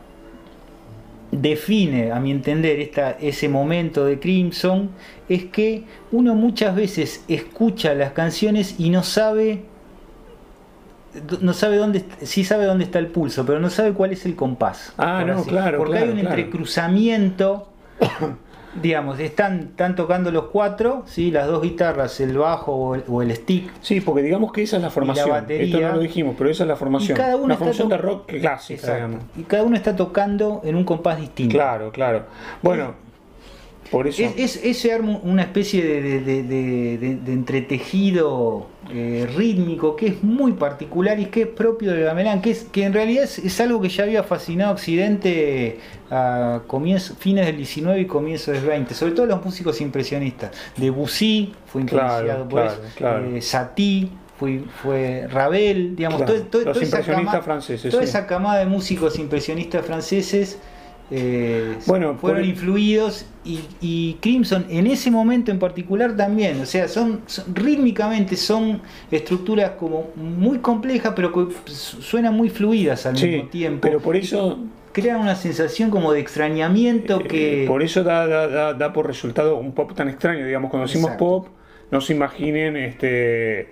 [1.40, 4.90] define, a mi entender, esta, ese momento de Crimson,
[5.29, 9.64] es que uno muchas veces escucha las canciones y no sabe
[11.40, 14.35] no sabe dónde sí sabe dónde está el pulso, pero no sabe cuál es el
[14.35, 14.92] compás.
[14.99, 15.79] Ah, no, claro.
[15.79, 17.68] Porque hay un entrecruzamiento
[18.80, 21.30] digamos, están, están tocando los cuatro, ¿sí?
[21.30, 23.70] las dos guitarras, el bajo o el, stick.
[23.80, 25.44] Sí, porque digamos que esa es la formación.
[25.48, 27.16] Esto no lo dijimos, pero esa es la formación.
[27.16, 31.18] cada uno Una formación de rock clásica, Y cada uno está tocando en un compás
[31.20, 31.54] distinto.
[31.54, 32.24] Claro, claro.
[32.62, 33.04] Bueno,
[34.07, 41.42] es, ese arma una especie de, entretejido eh, rítmico que es muy particular y que
[41.42, 44.70] es propio de gamelán, que, es, que en realidad es, algo que ya había fascinado
[44.70, 45.79] a Occidente
[46.11, 50.51] a comienzo, fines del 19 y comienzos del 20, sobre todo los músicos impresionistas.
[50.77, 52.70] Debussy fue influenciado por
[53.01, 56.73] eh, Satie fue, fue Ravel, digamos, toda,
[58.03, 60.59] esa camada de músicos impresionistas franceses
[61.11, 67.21] eh, bueno, fueron influidos y, Crimson en ese momento en particular también, o sea, son,
[67.53, 73.81] rítmicamente son estructuras como muy complejas pero que suenan muy fluidas al mismo tiempo.
[73.83, 74.59] Pero por eso
[74.93, 77.64] crean una sensación como de extrañamiento eh, que...
[77.69, 81.49] por eso da, da, por resultado un pop tan extraño, digamos, cuando decimos pop,
[81.90, 83.69] no se imaginen este...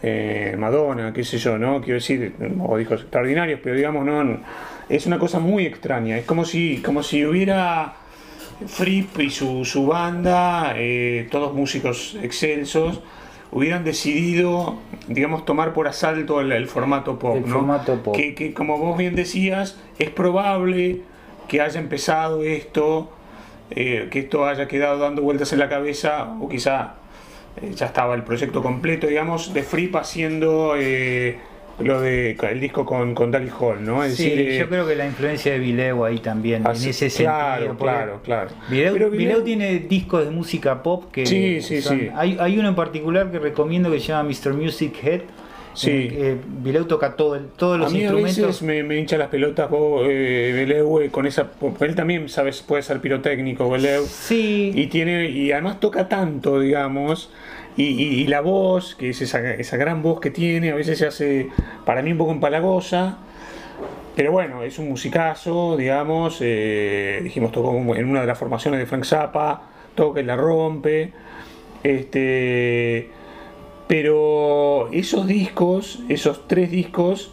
[0.00, 1.80] Eh, Madonna, qué sé yo, ¿no?
[1.80, 4.38] Quiero decir, o discos extraordinarios, pero digamos, no,
[4.88, 6.18] es una cosa muy extraña.
[6.18, 7.94] Es como si, como si hubiera
[8.66, 13.00] Fripp y su, su banda, eh, todos músicos excelsos,
[13.50, 17.46] hubieran decidido, digamos, tomar por asalto el, formato pop.
[17.46, 18.14] formato pop.
[18.14, 21.02] Que, como vos bien decías, es probable
[21.46, 23.10] que haya empezado esto,
[23.70, 26.94] eh, que esto haya quedado dando vueltas en la cabeza, o quizá
[27.62, 30.74] eh, ya estaba el proyecto completo, digamos, de Fripp haciendo
[31.80, 34.02] lo de el disco con, con Hall, ¿no?
[34.02, 37.78] Es sí, yo creo que la influencia de Vileo ahí también, en ese claro, sentido.
[37.78, 38.50] Claro, claro,
[39.10, 42.10] Vileo, tiene discos de música pop que sí, sí, sí.
[42.14, 44.54] Hay, hay uno en particular que recomiendo que se llama Mr.
[44.54, 45.20] Music Head.
[45.74, 45.90] Sí.
[45.90, 48.42] Eh, eh toca todo, todos los a mí instrumentos.
[48.42, 51.50] A veces me, hincha las pelotas vos, eh, eh con esa.
[51.80, 54.04] Él también sabes, puede ser pirotécnico, Vileu.
[54.04, 54.72] Sí.
[54.74, 57.30] Y tiene, y además toca tanto, digamos
[57.80, 61.48] y, la voz, que es esa, esa, gran voz que tiene, a veces se hace
[61.84, 63.18] para mí un poco empalagosa.
[64.16, 66.38] Pero bueno, es un musicazo, digamos.
[66.40, 69.62] Eh, dijimos, tocó en una de las formaciones de Frank Zappa,
[69.94, 71.12] toca y la rompe.
[71.84, 73.10] Este,
[73.86, 77.32] pero esos discos, esos tres discos,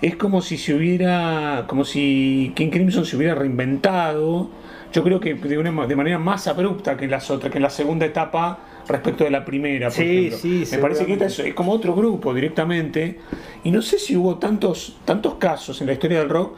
[0.00, 4.48] es como si se hubiera, como si King Crimson se hubiera reinventado.
[4.94, 7.62] Yo creo que de, una, de manera más abrupta que en las otras, que en
[7.64, 10.38] la segunda etapa respecto de la primera, por ejemplo.
[10.70, 13.18] Me parece que esta es, como otro grupo directamente.
[13.62, 16.56] Y no sé si hubo tantos, tantos casos en la historia del rock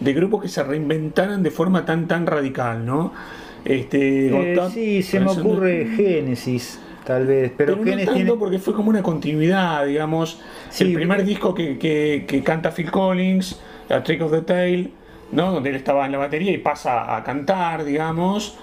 [0.00, 3.12] de grupos que se reinventaran de forma tan tan radical, ¿no?
[3.64, 7.52] Este, eh, sí, se me ocurre Génesis, tal vez.
[7.56, 10.40] Pero, no porque fue como una continuidad, digamos.
[10.80, 14.90] el primer disco que, que, canta Phil Collins, A Trick of the Tail,
[15.30, 15.52] ¿no?
[15.52, 18.58] Donde él estaba en la batería y pasa a cantar, digamos.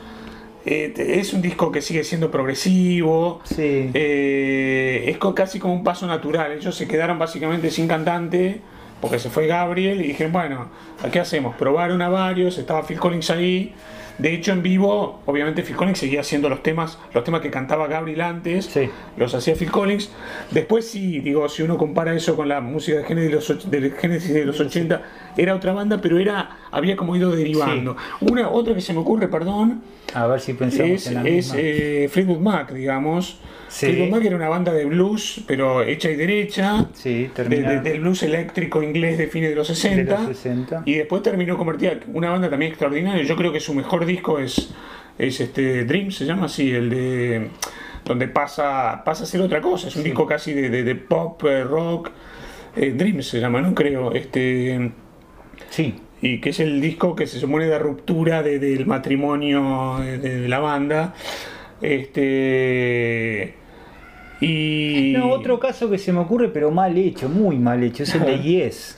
[0.66, 3.42] Eh, es un disco que sigue siendo progresivo.
[3.58, 6.52] Eh, es casi como un paso natural.
[6.52, 8.62] Ellos se quedaron básicamente sin cantante
[9.02, 10.70] porque se fue Gabriel y dijeron, bueno,
[11.12, 11.56] ¿qué hacemos?
[11.56, 13.74] Probaron a varios, estaba Phil Collins ahí.
[14.18, 17.88] De hecho, en vivo, obviamente Phil Collins seguía haciendo los temas, los temas que cantaba
[17.88, 18.78] Gabriel antes,
[19.16, 20.12] los hacía Phil Collins.
[20.52, 24.34] Después sí, digo, si uno compara eso con la música de Genesis de los, Genesis
[24.34, 25.02] de los 80,
[25.38, 27.96] era otra banda, pero era había como ido derivando.
[28.22, 29.82] Una otra que se me ocurre, perdón,
[30.14, 33.40] a ver si pensamos es, en la es eh, Fleetwood Mac, digamos.
[33.70, 36.88] Fleetwood Mac era una banda de blues, pero hecha y derecha.
[36.94, 40.32] Sí, del blues eléctrico inglés de fines de los 60.
[40.86, 43.24] Y después terminó convertida una banda también extraordinaria.
[43.24, 44.72] Yo creo que su mejor disco es,
[45.18, 47.50] es este Dream, se llama así, el de
[48.06, 49.88] donde pasa, pasa a ser otra cosa.
[49.88, 52.10] Es un disco casi de, pop, eh, rock.
[52.76, 53.76] Eh, Dream se llama, ¿no?
[53.76, 54.14] Creo.
[54.14, 54.92] Este,
[55.70, 60.60] sí y que es el disco que se supone de ruptura del matrimonio de, la
[60.60, 61.14] banda.
[61.82, 63.56] Este.
[64.42, 65.14] Y.
[65.18, 68.26] No, otro caso que se me ocurre, pero mal hecho, muy mal hecho, es el
[68.26, 68.98] de Yes.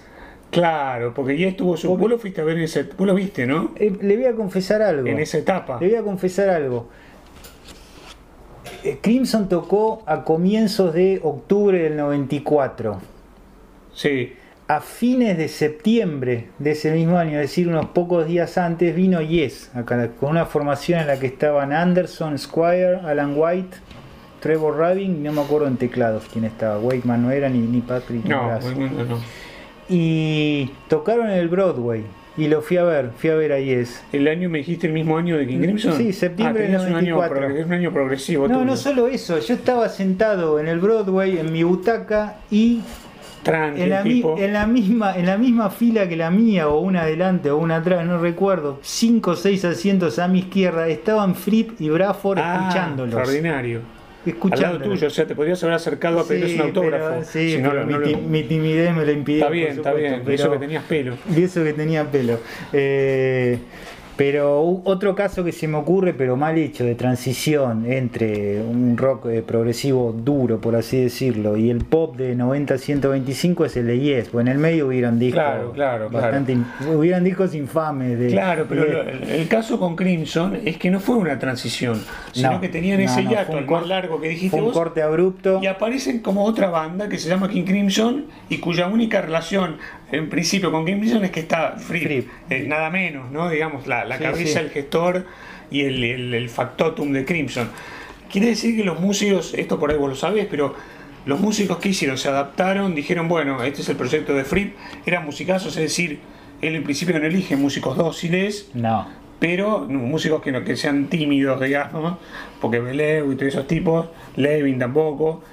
[0.49, 1.87] Claro, porque ya estuvo su.
[1.87, 2.83] Porque- Vos lo fuiste a ver en ese.
[2.83, 3.71] Vos lo viste, ¿no?
[3.75, 5.07] Eh, le voy a confesar algo.
[5.07, 5.77] En esa etapa.
[5.79, 6.89] Le voy a confesar algo.
[8.83, 12.99] Eh, Crimson tocó a comienzos de octubre del 94.
[13.93, 14.33] Sí.
[14.71, 19.21] A fines de septiembre de ese mismo año, es decir, unos pocos días antes, vino
[19.21, 23.75] Yes, acá, con una formación en la que estaban Anderson, Squire, Alan White,
[24.39, 26.79] Trevor Rabin, no me acuerdo en teclados quién estaba.
[26.79, 28.65] Wakeman no era ni, ni Patrick No, Glass.
[28.77, 29.19] no.
[29.89, 32.05] Y tocaron en el Broadway.
[32.37, 34.01] Y lo fui a ver, fui a ver a Yes.
[34.13, 35.97] ¿El año me dijiste el mismo año de King Crimson?
[35.97, 37.35] Sí, septiembre ah, del un año, 94.
[37.35, 38.47] pro- es un año progresivo.
[38.47, 38.65] No, tuyo.
[38.65, 42.83] no solo eso, yo estaba sentado en el Broadway, en mi butaca, y
[43.43, 44.37] Tranqui, en la, tipo.
[44.37, 47.77] en la misma, en la misma fila que la mía, o una adelante o una
[47.77, 52.59] atrás, no recuerdo, cinco o seis asientos a mi izquierda, estaban Fripp y Bradford Ah,
[52.67, 53.15] escuchándolos.
[53.15, 53.79] Extraordinario.
[53.79, 54.87] Al lado Escuchándolos.
[54.87, 57.05] tuyo, o sea, te podrías haber acercado a pedirles Sí, un autógrafo.
[57.09, 59.37] pero- sí, Si no, pero no mi, lo- ti- mi timidez me lo impidió.
[59.39, 60.21] Está por bien, está supuesto, bien.
[60.29, 61.15] Y eso que tenías pelo.
[61.35, 62.39] y eso que tenía pelo.
[62.71, 63.57] Eh,
[64.21, 69.25] pero otro caso que se me ocurre, pero mal hecho, de transición entre un rock
[69.25, 74.29] eh, progresivo duro, por así decirlo, y el pop de 90-125 es el de Yes.
[74.29, 76.21] Pues en el medio hubieran discos Claro, claro, claro.
[76.27, 76.55] bastante
[76.95, 80.99] hubieran discos infames de Claro, pero de- el, el caso con Crimson es que no
[80.99, 81.99] fue una transición,
[82.31, 85.01] sino No, que tenían ese no, hiato, el más largo que dijiste un vos, corte
[85.01, 85.59] abrupto.
[85.63, 89.77] y aparecen como otra banda que se llama King Crimson y cuya única relación
[90.11, 92.29] en principio con King Crimson es que está Fripp, Fripp.
[92.49, 93.49] eh, nada menos, ¿no?
[93.49, 94.65] Digamos, la, la Sí, cabeza, sí.
[94.65, 95.25] el gestor
[95.69, 97.69] y el, el- el factotum de Crimson.
[98.31, 100.75] Quiere decir que los músicos, esto por ahí vos lo sabés, pero
[101.25, 105.25] los músicos que hicieron se adaptaron, dijeron, bueno, este es el proyecto de Fripp, eran
[105.25, 106.19] musicazos, es decir,
[106.61, 109.07] él en principio no elige músicos dóciles, No.
[109.39, 112.17] pero músicos que no que sean tímidos, digamos,
[112.59, 115.43] porque Beleu y todos esos tipos, Levin tampoco.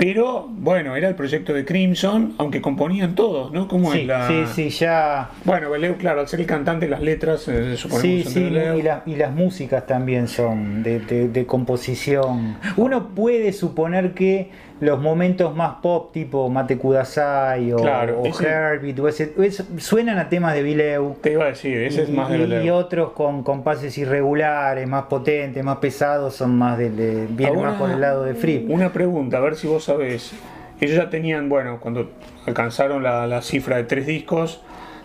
[0.00, 3.68] Pero bueno, era el proyecto de Crimson, aunque componían todos, ¿no?
[3.68, 4.26] Como Sí, la.
[4.26, 5.28] sí, sí, ya.
[5.44, 8.82] Bueno, Beleu, claro, al ser el cantante, las letras, eh, suponemos Sí, son sí, y,
[8.82, 12.56] la- y las músicas también son de, de- de composición.
[12.78, 14.48] Uno puede suponer que
[14.80, 19.64] los momentos más pop, tipo Mate Kudasai o, Claro, o ese- Herbie, o ese- es-
[19.78, 21.16] suenan a temas de Bileu.
[21.20, 25.62] Te iba a decir, ese es más de y- otros con compases irregulares, más potentes,
[25.62, 28.70] más pesados, son más de, de- vienen Ahora, más por el lado de Fripp.
[28.70, 30.32] Una pregunta, a ver si vos sabés.
[30.80, 32.10] Ellos ya tenían, bueno, cuando
[32.46, 34.62] alcanzaron la, la cifra de tres discos,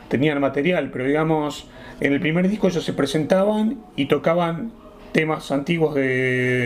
[0.08, 1.70] tenían material, pero digamos,
[2.00, 4.72] en el primer disco ellos se presentaban y tocaban
[5.12, 6.02] temas antiguos de,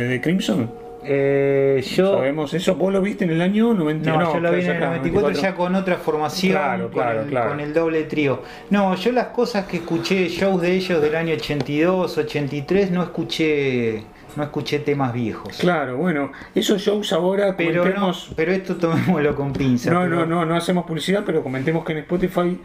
[0.09, 0.69] de Crimson.
[1.03, 2.75] Eh, yo, ¿Sabemos eso?
[2.75, 4.11] ¿Vos lo viste en el año 90?
[4.11, 7.25] No, yo lo vi en el acá, 94 ya con otra formación, Claro, con, el,
[7.27, 7.49] claro.
[7.51, 8.41] con el doble trío.
[8.69, 14.03] No, yo las cosas que escuché, shows de ellos del año 82, 83, no escuché
[14.35, 15.57] no escuché temas viejos.
[15.57, 19.91] Claro, bueno, esos shows ahora Pero, no, comentemos- pero esto tomémoslo con pinzas.
[19.91, 22.59] No, pero- no, no, no hacemos publicidad, pero comentemos que en Spotify,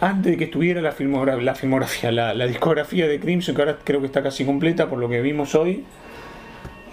[0.00, 3.78] antes de que estuviera la, filmogra- la filmografía, la, la discografía de Crimson, que ahora
[3.84, 5.84] creo que está casi completa por lo que vimos hoy,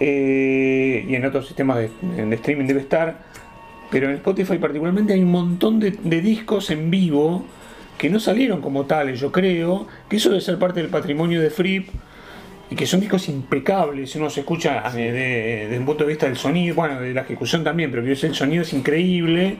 [0.00, 1.90] eh, y en otros sistemas de,
[2.26, 3.22] de streaming debe estar,
[3.90, 7.44] pero en Spotify particularmente hay un montón de, de discos en vivo
[7.98, 11.50] que no salieron como tales, yo creo, que eso debe ser parte del patrimonio de
[11.50, 11.88] Fripp,
[12.70, 16.26] y que son discos impecables, uno se escucha eh, de- desde un punto de vista
[16.26, 19.58] del sonido, bueno, de la ejecución también, pero el sonido es increíble,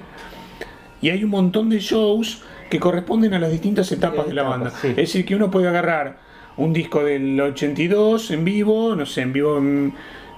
[1.00, 4.70] y hay un montón de shows que corresponden a las distintas etapas de la banda.
[4.70, 4.88] sí.
[4.88, 6.18] Es decir, que uno puede agarrar
[6.56, 9.92] un disco del 82 en vivo, no sé, en vivo, en,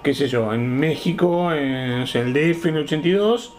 [0.06, 3.52] qué sé yo, en México, en, no sé, el DF en el 82,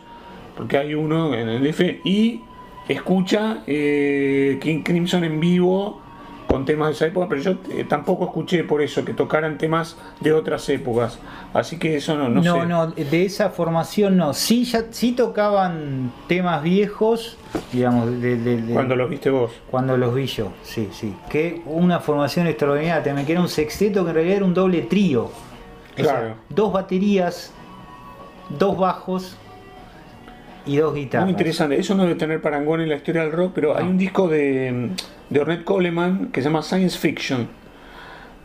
[0.56, 2.42] porque hay uno en el DF, y
[2.88, 6.02] escucha eh, King Crimson en vivo
[6.48, 9.98] con temas de esa época, pero yo eh, tampoco escuché por eso que tocaran temas
[10.22, 11.20] de otras épocas.
[11.54, 12.66] Así que eso no, no, No, sé.
[12.66, 14.34] no, de esa formación no.
[14.34, 17.38] Sí, ya, sí tocaban temas viejos,
[17.74, 19.52] digamos, de, de- de- Cuando los viste vos.
[19.70, 21.14] Cuando los vi yo, sí, sí.
[21.30, 24.84] Que una formación extraordinaria, también que era un sexteto que en realidad era un doble
[24.84, 25.30] trío.
[25.98, 26.36] O sea, Claro.
[26.50, 27.54] dos baterías,
[28.50, 29.36] dos bajos
[30.66, 31.26] y dos guitarras.
[31.26, 31.80] Muy interesante.
[31.80, 34.90] Eso no debe tener parangón en la historia del rock, pero hay un disco de,
[35.30, 37.48] de Ornette Coleman que se llama Science Fiction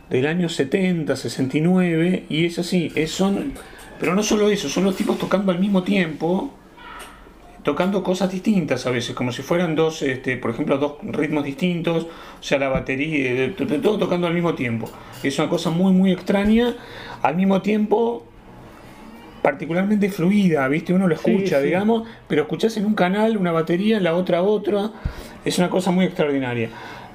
[0.09, 3.53] del año 70, 69 y es así, es, son,
[3.99, 6.51] pero no solo eso, son los tipos tocando al mismo tiempo,
[7.63, 12.03] tocando cosas distintas a veces, como si fueran dos, este, por ejemplo, dos ritmos distintos,
[12.03, 14.89] o sea, la batería, to- to- todo tocando al mismo tiempo.
[15.23, 16.75] Es una cosa muy, muy extraña,
[17.23, 18.23] al mismo tiempo
[19.41, 20.93] particularmente fluida, ¿viste?
[20.93, 21.65] Uno lo escucha, sí.
[21.65, 24.91] digamos, pero escuchás en un canal una batería, en la otra otra,
[25.43, 26.69] es una cosa muy extraordinaria.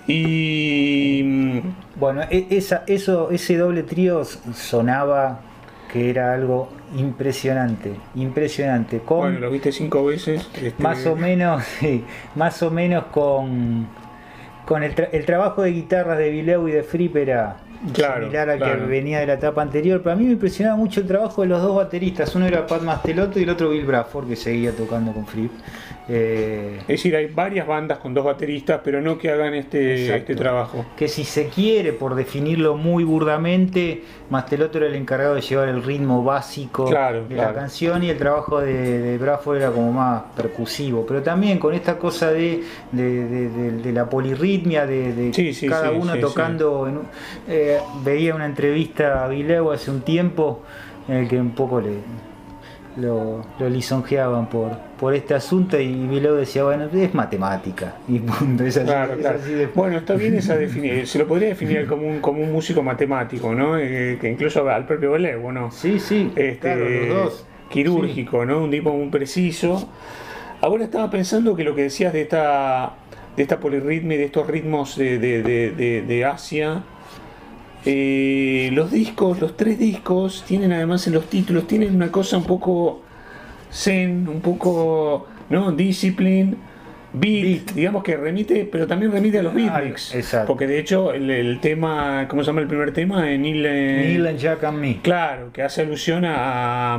[0.06, 1.58] Y mm,
[1.98, 5.40] Bueno, e- esa, eso, ese doble trío sonaba
[5.92, 8.98] que era algo impresionante, impresionante.
[8.98, 10.46] Con, Bueno, lo viste cinco veces.
[10.54, 12.04] este, más o menos, sí,
[12.34, 13.86] más o menos con,
[14.66, 17.56] con el, tra- el trabajo de guitarras de Bileu y de Fripp era
[17.92, 18.80] Claro, similar al claro.
[18.80, 21.48] que venía de la etapa anterior, pero a mí me impresionaba mucho el trabajo de
[21.48, 25.12] los dos bateristas, uno era Pat Mastelotto y el otro Bill Bradford que seguía tocando
[25.12, 25.52] con Fripp.
[26.10, 30.32] Eh, Es decir, hay varias bandas con dos bateristas, pero no que hagan este, Exacto.
[30.32, 30.86] este trabajo.
[30.96, 35.82] que si se quiere, por definirlo muy burdamente, Mastelotto era el encargado de llevar el
[35.82, 37.52] ritmo básico Claro, de claro.
[37.52, 41.74] la canción y el trabajo de, de Bradford era como más percusivo, pero también con
[41.74, 45.96] esta cosa de, de, de- de- de la polirritmia, de, de Sí, sí, cada sí,
[46.00, 46.86] uno tocando.
[46.88, 47.06] en un-
[47.48, 50.62] eh, veía una entrevista a Vileu hace un tiempo
[51.06, 51.90] en el que un poco le,
[53.00, 58.64] lo, lo lisonjeaban por, por este asunto y Vileu decía, bueno, es matemática y punto.
[58.64, 59.38] Es así, Claro, es claro.
[59.42, 61.06] así de- Bueno, está bien esa definición.
[61.06, 63.78] Se lo podría definir como un, como un músico matemático, ¿no?
[63.78, 65.70] Eh, que incluso al propio Belé, ¿no?
[65.70, 67.46] Sí, sí, Este, claro, los dos.
[67.70, 68.64] quirúrgico, ¿no?
[68.64, 69.88] Un tipo muy preciso.
[70.60, 72.94] Ahora estaba pensando que lo que decías de esta,
[73.36, 76.82] de esta polirritmia y de estos ritmos de- de Asia,
[77.84, 82.44] eh, los discos, los tres discos, tienen además en los títulos, tienen una cosa un
[82.44, 83.02] poco
[83.72, 85.72] zen, un poco, ¿no?
[85.72, 86.56] Discipline.
[87.10, 87.70] Beat, Beat.
[87.74, 90.14] digamos que remite, pero también remite a los beatniks.
[90.14, 90.46] exacto.
[90.48, 93.32] Porque de hecho el, el tema, ¿cómo se llama el primer tema?
[93.32, 94.98] En Neil, eh, Neil and Jack and Me.
[95.02, 96.98] Claro, que hace alusión a,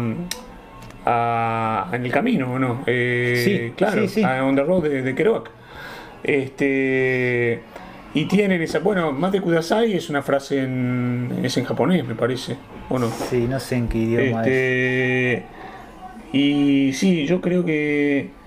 [1.05, 2.83] a- en el camino, ¿o no?
[2.87, 4.23] Eh, Sí, claro, sí, sí.
[4.23, 5.51] a On the Road de, de Kerouac.
[6.23, 7.61] Este,
[8.13, 12.15] y tienen esa, bueno, más de Kudasai es una frase en, es en japonés, me
[12.15, 12.57] parece,
[12.89, 13.09] ¿o no?
[13.29, 14.47] Sí, no sé en qué idioma es.
[14.47, 15.43] Este,
[16.33, 18.37] y sí, yo creo que.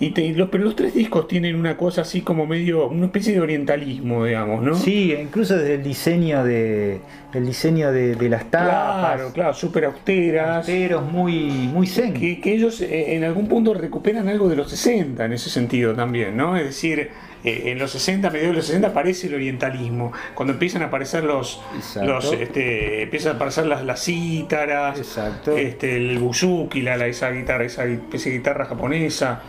[0.00, 3.06] Y te- y los, pero los tres discos tienen una cosa así como medio, una
[3.06, 4.76] especie de orientalismo, digamos, ¿no?
[4.76, 7.00] Sí, incluso desde el diseño de
[7.34, 8.68] el diseño de, de las tapas,
[9.16, 10.58] claro, claro, súper austeras.
[10.58, 11.34] austeros, muy
[11.72, 12.14] muy zen.
[12.14, 15.92] que, que ellos eh, en algún punto recuperan algo de los 60 en ese sentido
[15.94, 16.56] también, ¿no?
[16.56, 17.10] Es decir,
[17.48, 21.24] eh, en los 60, mediados de los 60 aparece el orientalismo, cuando empiezan a aparecer
[21.24, 22.08] los, Exacto.
[22.08, 25.56] los este, empiezan a aparecer las, las cítaras, Exacto.
[25.56, 29.42] este, el buzuki, la, la- esa guitarra, esa de guitarra japonesa,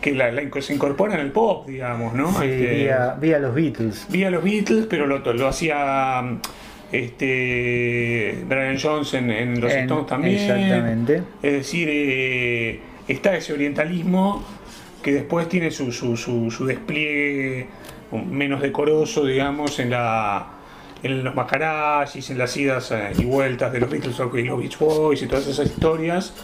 [0.00, 2.30] que la, la- se incorpora en el pop, digamos, ¿no?
[2.38, 4.06] Sí, Este, vía, vía los Beatles.
[4.10, 6.22] vi a los Beatles, pero lo, lo hacía
[6.92, 10.34] este Brian Jones en, en los En- Stones también.
[10.36, 11.22] Exactamente.
[11.42, 14.44] Es decir, eh, está ese orientalismo
[15.02, 17.68] que después tiene su, su, su, su despliegue
[18.12, 20.46] menos decoroso, digamos, en la
[21.02, 24.78] en los macarajis, en las idas eh, y vueltas de los Beatles y los Beach
[24.78, 26.34] Boys y todas esas historias.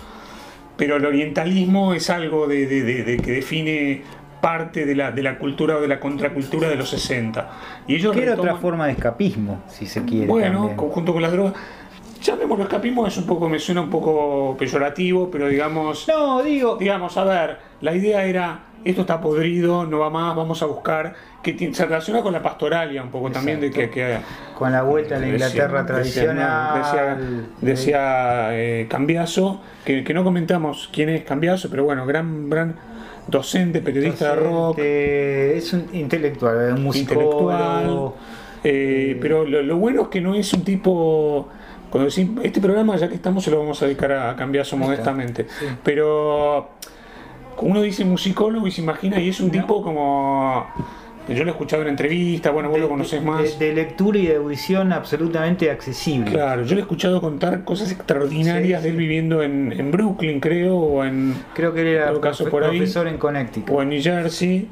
[0.77, 4.03] Pero el orientalismo es algo de, de- que define
[4.41, 7.51] parte de la, de la cultura o de la contracultura de los 60.
[7.89, 10.27] Y ellos Que era otra forma de escapismo, si se quiere.
[10.27, 10.77] bueno, también.
[10.77, 11.55] conjunto con las drogas.
[12.25, 17.15] Llamémoslo escapismo, es un poco, me suena un poco peyorativo, pero digamos, No, digo, digamos,
[17.19, 21.13] a ver, la idea era, esto está podrido, no va más, vamos a buscar,
[21.43, 24.17] que se relaciona con la pastoralia un poco también, de que, que
[24.59, 26.79] con la vuelta a la Inglaterra decía- tradicional.
[26.81, 27.19] Decía,
[27.61, 32.75] decía, eh, Cambiaso, que, que no comentamos quién es Cambiaso, pero bueno, gran, gran
[33.29, 37.51] docente, periodista de rock, Es un intelectual, un musicólogo.
[37.51, 38.13] intelectual.
[38.65, 41.49] eh, pero lo, lo bueno es que no es un tipo.
[41.95, 45.47] Cuando decimos, este programa, ya que estamos, se lo vamos a dedicar a, Cambiaso modestamente.
[45.61, 45.67] sí.
[45.85, 46.71] Pero
[47.59, 49.53] uno dice musicólogo y se imagina, y es un No.
[49.53, 50.67] tipo como.
[51.29, 53.59] Yo lo he escuchado en entrevistas, bueno, vos lo conoces de, más.
[53.61, 56.33] de- de lectura y de audición absolutamente accesible.
[56.33, 58.99] Claro, yo le he escuchado contar cosas extraordinarias Sí, de él sí.
[58.99, 62.77] viviendo en, en Brooklyn, creo, o en, Creo que él era caso profe- por ahí.
[62.79, 63.71] profesor en Connecticut.
[63.73, 64.67] o en New Jersey,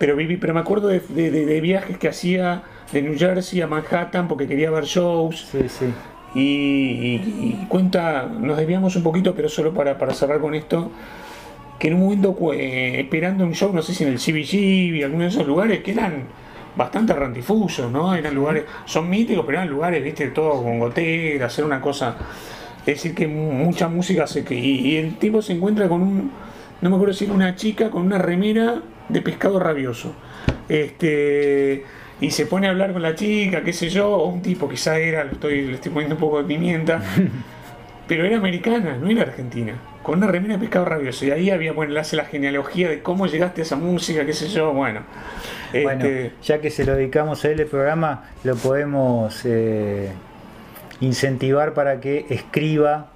[0.00, 2.62] pero viví, pero me acuerdo de, de- de- de viajes que hacía
[2.92, 5.86] de New Jersey a Manhattan porque quería ver shows Sí, sí.
[6.34, 10.90] Y, cuenta, nos desviamos un poquito, pero solo para, para cerrar con esto,
[11.78, 14.54] que en un momento eh, esperando un show, no sé si en el CBG
[14.96, 16.24] y alguno de esos lugares que eran
[16.76, 18.14] bastante rantifusos, ¿no?
[18.14, 22.16] Eran lugares, son míticos, pero eran lugares, viste, todo con goteras, hacer una cosa.
[22.80, 26.30] Es decir, que mu- mucha música se y, y el tipo se encuentra con un,
[26.80, 30.12] no me acuerdo si una chica con una remera de pescado rabioso.
[30.68, 31.84] Este
[32.20, 34.98] y se pone a hablar con la chica, qué sé yo, o un tipo, quizá
[34.98, 37.02] era, lo estoy, le estoy poniendo un poco de pimienta,
[38.08, 41.24] pero era americana, no era argentina, con una remera de pescado rabioso.
[41.26, 44.32] Y ahí había, bueno, le hace la genealogía de cómo llegaste a esa música, qué
[44.32, 45.00] sé yo, bueno.
[45.72, 50.12] Bueno, Este, ya que se lo dedicamos a él el programa, lo podemos eh,
[51.00, 53.08] incentivar para que escriba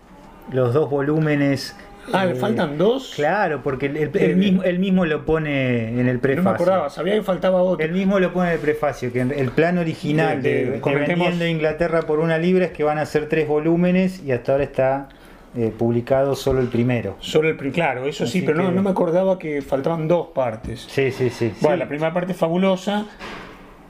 [0.50, 1.76] los dos volúmenes
[2.12, 3.12] Ah, Eh, faltan dos.
[3.14, 6.42] Claro, porque él mismo, él mismo lo pone en el No prefacio.
[6.50, 7.84] me acordaba, sabía que faltaba otro.
[7.84, 11.34] Él mismo lo pone en el prefacio, que el plan original De- de, de- comentemos-
[11.48, 15.08] Inglaterra por una libra es que van a ser tres volúmenes y hasta ahora está
[15.56, 17.16] eh, publicado solo el primero.
[17.20, 20.86] Solo el pri- claro, eso sí, pero no, no me acordaba que faltaban dos partes.
[20.88, 21.52] Sí, sí, sí.
[21.62, 21.80] Bueno, sí.
[21.80, 23.06] la primera parte es fabulosa,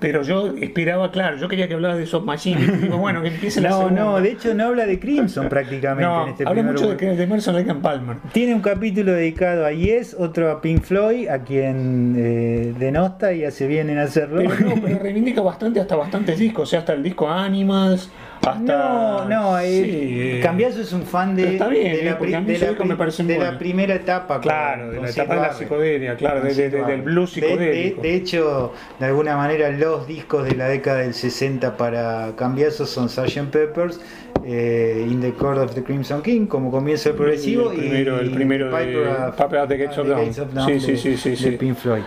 [0.01, 2.61] pero yo esperaba, claro, yo quería que hablara de Soft Machine.
[2.61, 4.01] y digo, bueno, que empiece la No, segunda.
[4.05, 7.23] no, de hecho no habla de Crimson prácticamente No, en este habla mucho de, de
[7.25, 8.17] Emerson Lake and Palmer.
[8.33, 13.45] Tiene un capítulo dedicado a Yes, otro a Pink Floyd, a quien eh, denosta y
[13.45, 14.43] hace bien en hacerlo.
[14.49, 18.11] Pero no, pero reivindica bastante hasta bastantes discos, o sea, hasta el disco Animals,
[18.43, 18.61] hasta...
[18.61, 22.05] No, no, eh, Sí, eh, Cambiazo es un fan de, pero está bien, de, eh,
[22.05, 23.55] la, de me de buenos.
[23.59, 24.35] primera etapa.
[24.35, 28.03] con- Claro, de la etapa de la psicodelia, claro, del blues psicodélico.
[28.03, 33.09] De, hecho, de alguna manera, los discos de la década del 60 para Cambiazo son
[33.09, 33.51] Sgt.
[33.51, 34.01] Peppers,
[34.45, 38.19] eh, In the Court of the Crimson King, como comienzo el progresivo, Y el primero-
[38.21, 40.05] el primero de Piper at- Piper at the Gates at
[40.39, 40.67] of Dawn.
[40.69, 41.51] Sí, sí, sí, sí, de sí.
[41.53, 42.03] Pink Floyd.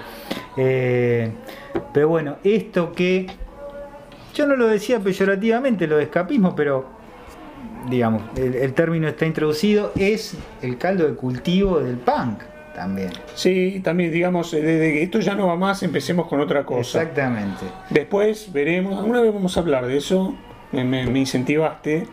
[0.57, 1.31] Eh,
[1.93, 3.27] pero bueno, esto que
[4.33, 6.85] yo no lo decía peyorativamente, lo de escapismo, pero
[7.89, 12.39] digamos, el, el término está introducido, es el caldo de cultivo del punk
[12.75, 13.09] también.
[13.35, 16.63] Sí, también digamos, eh, de, de que esto ya no va más, empecemos con otra
[16.63, 17.01] cosa.
[17.01, 17.65] Exactamente.
[17.89, 20.35] Después veremos, alguna vez vamos a hablar de eso,
[20.71, 22.07] me, me- me incentivaste,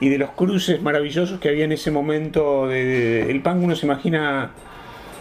[0.00, 2.66] y de los cruces maravillosos que había en ese momento.
[2.66, 4.50] De, de- el punk uno se imagina,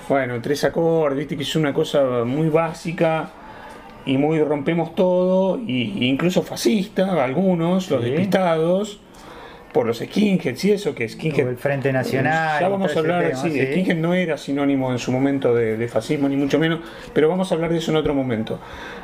[0.10, 3.30] bueno, tres acordes, viste que es una cosa muy básica
[4.06, 9.00] y muy rompemos todo, y, incluso fascista, algunos, los despistados,
[9.74, 12.60] por los skinheads y eso, que O skinhead el Frente Nacional.
[12.60, 13.62] ya vamos a hablar, tema, sí, sí.
[13.68, 16.80] Skinhead no era sinónimo en su momento de, de fascismo, ni mucho menos,
[17.14, 18.60] pero vamos a hablar de eso en otro momento.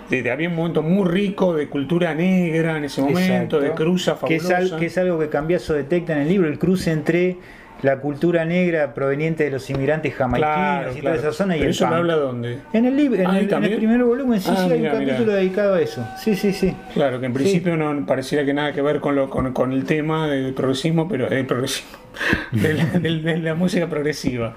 [0.09, 3.59] De, de- había un momento muy rico de cultura negra en ese momento, Exacto.
[3.59, 4.73] de cruza que es, fabulosa.
[4.75, 7.37] al- que es algo que Cambiazo detecta en el libro, el cruce entre
[7.85, 11.17] la cultura negra proveniente de los inmigrantes jamaiquinos claro, y claro.
[11.17, 12.59] toda esa zona y el eso me habla dónde.
[12.73, 15.31] En el libro, en, Ah, en el primer volumen, sí, Ah, sí, hay un capítulo
[15.33, 16.05] dedicado a eso.
[16.17, 16.75] Sí, sí, sí.
[16.95, 19.85] Claro, que en principio no pareciera que nada que ver con, lo, con, con el
[19.85, 21.97] tema del progresismo, pero el progresismo,
[22.51, 24.55] de la, del- de la música progresiva.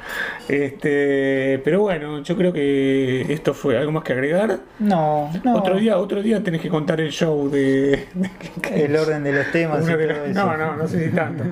[0.48, 4.58] Este, pero bueno, yo creo que esto fue algo más que agregar.
[4.78, 5.56] No, no.
[5.56, 9.50] Otro día, otro día tenés que contar el show de, de- El orden de los
[9.52, 10.44] temas y Uno de todo los- eso.
[10.46, 11.44] no, no, no sé si tanto.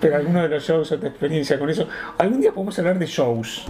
[0.00, 1.88] Pero alguno de los shows o tu experiencia con eso.
[2.18, 3.64] Algún día podemos hablar de shows.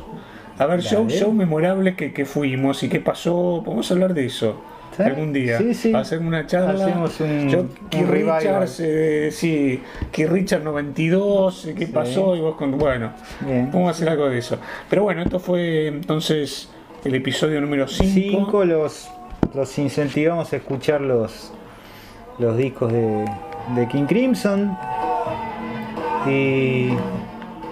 [0.59, 3.63] A ver, shows shows memorables que, que fuimos y qué pasó.
[3.65, 4.63] Podemos hablar de eso.
[4.97, 5.03] ¿Sí?
[5.03, 5.57] Algún día.
[5.59, 5.95] Sí, sí.
[5.95, 6.85] Hacer una charla.
[6.85, 8.09] Hacemos un- Yo, un.
[8.11, 9.81] Richards, eh, sí,
[10.11, 12.77] Keith Richards 92, eh, qué pasó y vos con.
[12.79, 13.71] Bueno, Bien.
[13.73, 14.59] vamos a hacer algo de eso.
[14.91, 16.69] Pero bueno, esto fue entonces
[17.05, 18.13] el episodio número 5.
[18.13, 19.09] Cinco los,
[19.55, 21.53] los incentivamos a escuchar los,
[22.39, 23.25] los discos de,
[23.75, 24.77] de King Crimson.
[26.29, 26.89] Y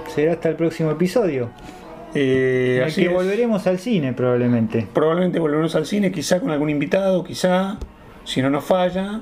[0.08, 1.50] será hasta el próximo episodio.
[2.14, 3.12] Eh, así que es.
[3.12, 4.86] volveremos al cine probablemente.
[4.92, 7.78] Probablemente volveremos al cine, quizá con algún invitado, quizá,
[8.24, 9.20] si no nos falla.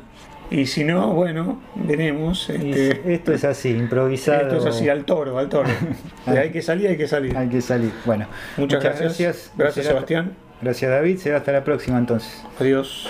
[0.51, 2.49] Y si no, bueno, veremos.
[2.49, 4.43] Este, esto es así, improvisado.
[4.43, 5.69] esto es así, al toro, al toro.
[6.27, 7.37] Hay que salir, hay que salir.
[7.37, 7.93] Hay que salir.
[8.07, 8.27] Bueno,
[8.57, 9.53] Muchas, gracias.
[9.57, 10.33] Gracias, Sebastián.
[10.63, 11.19] Gracias David.
[11.19, 12.45] Será hasta la próxima entonces.
[12.59, 13.09] Adiós.